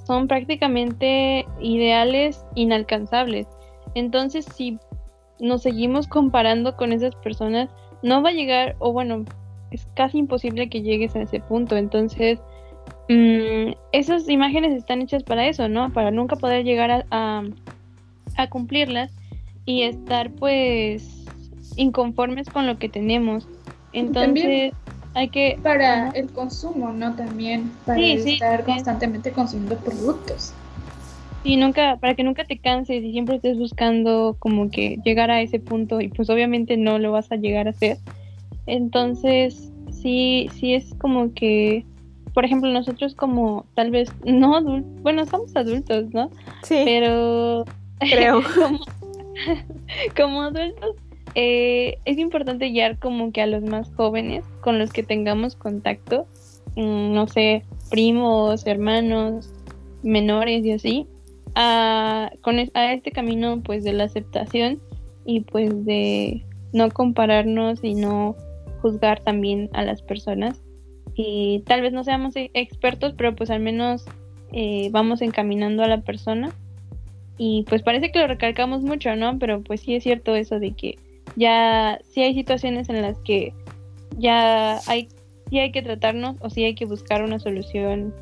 [0.05, 3.47] son prácticamente ideales inalcanzables.
[3.95, 4.79] Entonces, si
[5.41, 7.69] nos seguimos comparando con esas personas,
[8.03, 9.25] no va a llegar, o bueno,
[9.71, 11.77] es casi imposible que llegues a ese punto.
[11.77, 12.39] Entonces,
[13.09, 15.93] mm, esas imágenes están hechas para eso, ¿no?
[15.93, 17.43] Para nunca poder llegar a,
[18.37, 19.13] a, cumplirlas
[19.65, 21.25] y estar pues
[21.77, 23.49] inconformes con lo que tenemos.
[23.93, 24.73] Entonces,
[25.15, 25.59] hay que...
[25.63, 27.15] Para el consumo, ¿no?
[27.15, 30.53] También, para estar constantemente consumiendo productos.
[31.49, 35.41] Y nunca, para que nunca te canses y siempre estés buscando como que llegar a
[35.41, 37.97] ese punto y pues obviamente no lo vas a llegar a hacer.
[38.67, 41.87] Entonces, sí, sí es como que,
[42.35, 46.29] por ejemplo, nosotros como tal vez no adultos, bueno, somos adultos, ¿no?
[46.65, 46.83] Sí.
[46.85, 47.65] Pero
[47.99, 48.43] creo.
[50.19, 50.97] como, adultos,
[51.35, 56.27] eh, es importante guiar como que a los más jóvenes con los que tengamos contacto,
[56.77, 59.51] mm, no sé, primos, hermanos,
[60.03, 61.07] menores y así,
[61.61, 64.81] a, con, a este camino pues de la aceptación
[65.27, 68.37] y pues de no compararnos y no
[68.81, 70.63] juzgar también a las personas.
[71.17, 74.05] Y tal vez no seamos e, expertos, pero pues al menos
[74.53, 76.53] eh, vamos encaminando a la persona.
[77.39, 79.37] Y pues parece que lo recalcamos mucho, ¿no?
[79.41, 80.97] Pero pues sí es cierto eso de que
[81.35, 83.53] ya sí hay situaciones en las que
[84.17, 85.09] ya hay,
[85.51, 88.15] sí hay que tratarnos o sí hay que buscar una solución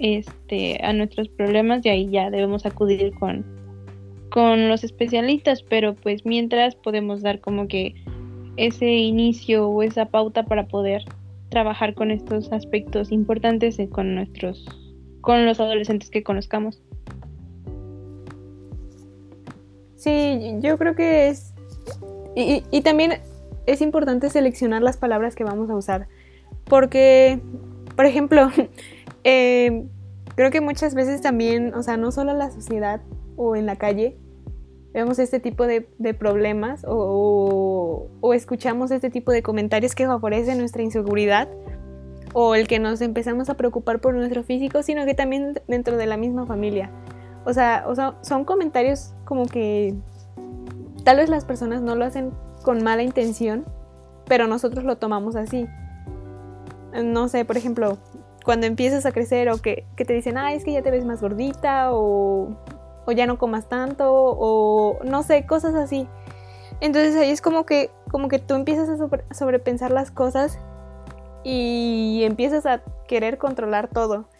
[0.00, 3.44] este, a nuestros problemas y ahí ya debemos acudir con,
[4.30, 7.94] con los especialistas, pero pues mientras podemos dar como que
[8.56, 11.02] ese inicio o esa pauta para poder
[11.48, 14.66] trabajar con estos aspectos importantes con nuestros
[15.20, 16.82] con los adolescentes que conozcamos.
[19.96, 21.54] Sí, yo creo que es
[22.36, 23.14] y, y también
[23.66, 26.08] es importante seleccionar las palabras que vamos a usar
[26.64, 27.40] porque
[27.96, 28.50] por ejemplo
[29.30, 29.84] Eh,
[30.36, 33.02] creo que muchas veces también, o sea, no solo en la sociedad
[33.36, 34.16] o en la calle,
[34.94, 35.82] vemos este tipo de,
[36.14, 41.46] problemas o, escuchamos este tipo de comentarios que favorecen nuestra inseguridad
[42.32, 46.06] o el que nos empezamos a preocupar por nuestro físico, sino que también dentro de
[46.06, 46.90] la misma familia.
[47.44, 49.94] O sea, o sea, son comentarios como que
[51.04, 52.30] tal vez las personas no lo hacen
[52.62, 53.66] con mala intención,
[54.26, 55.66] pero nosotros lo tomamos así.
[57.04, 57.98] No sé, por ejemplo,
[58.48, 61.20] cuando empiezas a crecer o que, te dicen, ah, es que ya te ves más
[61.20, 62.56] gordita o,
[63.14, 66.08] ya no comas tanto o no sé, cosas así.
[66.80, 70.58] Entonces ahí es como que, como que tú empiezas a sobrepensar las cosas
[71.44, 74.30] y empiezas a querer controlar todo.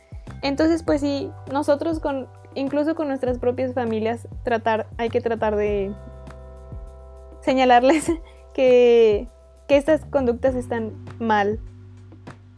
[0.40, 5.92] Entonces pues sí, nosotros con, incluso con nuestras propias familias, tratar, hay que tratar de
[7.42, 8.10] señalarles
[8.54, 9.28] que,
[9.66, 11.60] que estas conductas están mal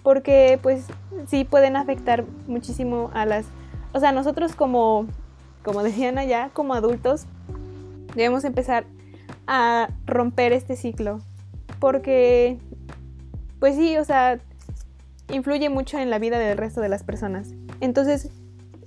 [0.02, 0.86] porque pues
[1.26, 3.46] sí pueden afectar muchísimo a las,
[3.92, 5.06] o sea, nosotros como,
[5.62, 7.26] como decían allá, como adultos,
[8.14, 8.84] debemos empezar
[9.46, 11.18] a romper este ciclo,
[11.78, 12.58] porque
[13.58, 14.40] pues sí, o sea,
[15.32, 17.50] influye mucho en la vida del resto de las personas.
[17.80, 18.30] Entonces,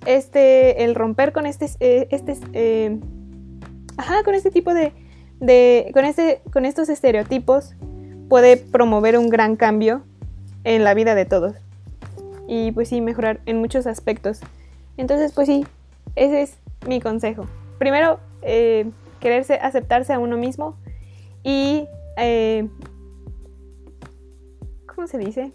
[0.06, 3.00] este, el romper con este, eh, este, eh,
[3.98, 4.92] ajá, con este tipo de,
[5.40, 7.76] de, con este, con estos estereotipos
[8.30, 10.04] puede promover un gran cambio
[10.64, 11.56] en la vida de todos.
[12.48, 14.40] Y pues sí, mejorar en muchos aspectos.
[14.98, 15.66] Entonces, pues sí,
[16.16, 17.46] ese es mi consejo.
[17.80, 18.90] Primero, eh,
[19.20, 20.76] quererse, aceptarse a uno mismo
[21.44, 21.88] y,
[22.18, 22.68] eh,
[24.94, 25.52] ¿cómo se dice?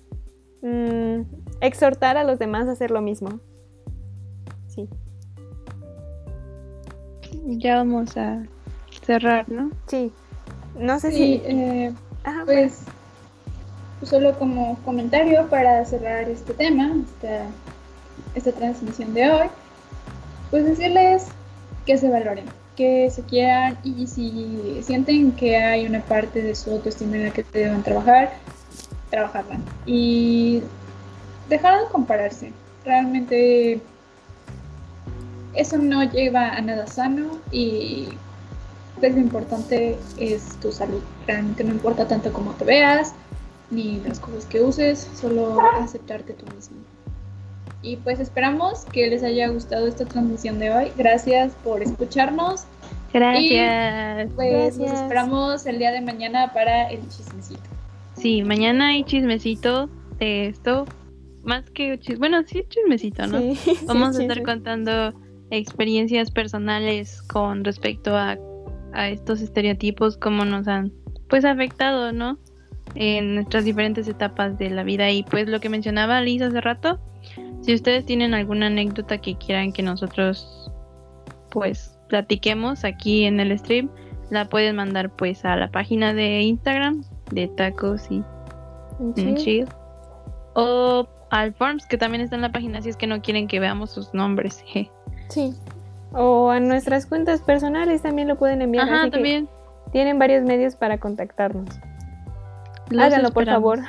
[0.62, 1.22] Mm,
[1.60, 3.40] exhortar a los demás a hacer lo mismo.
[4.66, 4.88] Sí.
[7.46, 8.42] Ya vamos a
[9.04, 9.70] cerrar, ¿no?
[9.86, 10.12] Sí.
[10.78, 11.42] No sé Sí, si...
[11.44, 11.92] eh,
[12.24, 12.82] Ajá, pues
[14.02, 17.46] solo como comentario para cerrar este tema, esta,
[18.34, 19.48] esta transmisión de hoy,
[20.50, 21.26] pues decirles
[21.84, 22.44] que se valoren,
[22.76, 27.30] que se quieran y si sienten que hay una parte de su autoestima en la
[27.30, 28.32] que deban trabajar,
[29.10, 30.62] trabajarla y
[31.48, 32.52] dejar de compararse.
[32.84, 33.80] Realmente
[35.54, 38.08] eso no lleva a nada sano y
[39.00, 41.02] pues lo importante es tu salud.
[41.26, 43.14] Realmente no importa tanto cómo te veas
[43.70, 46.76] ni las cosas que uses, solo aceptarte tú mismo.
[47.82, 50.92] Y pues esperamos que les haya gustado esta transmisión de hoy.
[50.96, 52.64] Gracias por escucharnos.
[53.12, 54.30] Gracias.
[54.34, 57.62] Pues nos esperamos el día de mañana para el chismecito.
[58.16, 59.88] Sí, mañana hay chismecito
[60.18, 60.86] de esto.
[61.44, 63.38] Más que chisme, bueno, sí chismecito, ¿no?
[63.38, 64.42] sí, sí, Vamos a estar sí.
[64.42, 65.14] contando
[65.50, 68.36] experiencias personales con respecto a,
[68.92, 70.92] a estos estereotipos, cómo nos han
[71.28, 72.38] pues afectado, ¿no?
[73.00, 75.08] En nuestras diferentes etapas de la vida.
[75.10, 76.98] Y pues lo que mencionaba Liz hace rato,
[77.60, 80.72] si ustedes tienen alguna anécdota que quieran que nosotros
[81.50, 83.88] pues platiquemos aquí en el stream,
[84.30, 88.22] la pueden mandar pues a la página de Instagram de tacos y
[89.14, 89.34] Sí.
[89.36, 89.68] chill.
[90.54, 93.60] O al forms que también está en la página si es que no quieren que
[93.60, 94.64] veamos sus nombres.
[94.74, 94.90] je.
[95.28, 95.54] Sí.
[96.12, 98.88] O a nuestras cuentas personales también lo pueden enviar.
[98.88, 99.48] Ajá, así que también.
[99.92, 101.68] tienen varios medios para contactarnos.
[102.90, 103.78] Los Háganlo, por esperamos.
[103.78, 103.88] favor.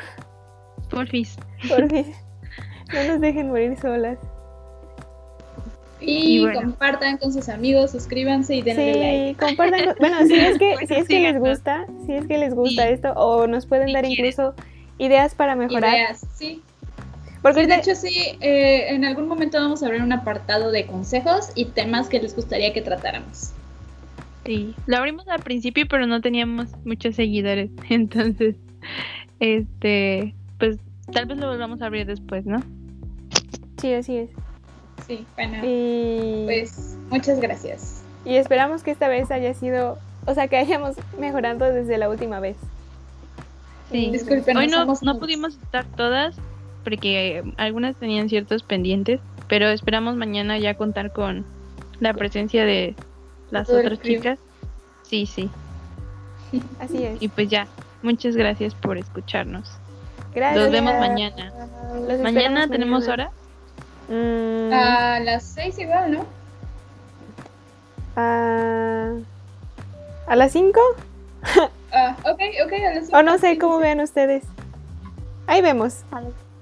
[0.89, 1.37] Porfis.
[1.67, 2.05] Porque
[2.93, 4.17] no nos dejen morir solas.
[6.01, 6.61] Y, Y bueno.
[6.61, 9.27] compartan con sus amigos, suscríbanse y denle like.
[9.29, 9.85] Sí, compartan.
[9.85, 12.87] con- Bueno, si es que, si es que les gusta, si es que les gusta
[12.87, 12.93] Sí.
[12.93, 14.25] esto, o nos pueden Si dar quieren.
[14.25, 14.53] incluso
[14.97, 15.93] ideas para mejorar.
[15.93, 16.61] Ideas, sí.
[17.41, 20.85] Porque Sí, de hecho, sí, eh, en algún momento vamos a abrir un apartado de
[20.85, 23.51] consejos y temas que les gustaría que tratáramos.
[24.45, 24.73] Sí.
[24.87, 27.71] Lo abrimos al principio, pero no teníamos muchos seguidores.
[27.89, 28.55] Entonces,
[29.39, 30.77] este, pues
[31.11, 32.59] tal vez lo volvamos a abrir después, ¿no?
[33.79, 34.29] sí, así es.
[35.07, 38.03] Sí, bueno, Y, pues muchas gracias.
[38.25, 42.39] y esperamos que esta vez haya sido, o sea, que hayamos mejorado desde la última
[42.39, 42.57] vez.
[43.91, 44.09] Sí.
[44.11, 46.35] Disculpen, Hoy no, somos no pudimos estar todas
[46.83, 51.45] porque algunas tenían ciertos pendientes, pero esperamos mañana ya contar con
[51.99, 52.95] la presencia de
[53.51, 54.39] las Todo otras chicas.
[55.03, 55.49] Sí, sí.
[56.79, 57.21] Así es.
[57.21, 57.67] Y pues ya,
[58.01, 59.69] muchas gracias por escucharnos.
[60.33, 60.63] Gracias.
[60.63, 61.51] Nos vemos mañana.
[62.07, 63.31] Los Mañana tenemos mañana.
[64.09, 64.15] hora.
[64.15, 66.25] Mm, A las seis igual, ¿no?
[68.15, 69.11] a...
[70.27, 70.79] ¿A las 5?
[71.91, 73.81] Ah, ok, ok, a las O cinco, no sé cómo sí.
[73.81, 74.43] vean ustedes.
[75.47, 76.03] Ahí vemos.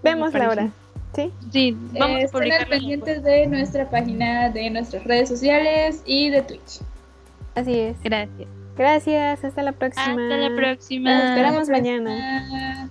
[0.02, 0.70] Vemos la hora.
[1.14, 1.34] ¿Sí?
[1.52, 2.62] Sí, vamos Eh, a estén publicar.
[2.62, 6.80] al pendientes de nuestra página, de nuestras redes sociales y de Twitch.
[7.56, 7.98] Así es.
[8.04, 8.48] Gracias.
[8.78, 9.44] Gracias.
[9.44, 10.10] Hasta la próxima.
[10.10, 11.14] Hasta la próxima.
[11.14, 12.90] Nos esperamos mañana.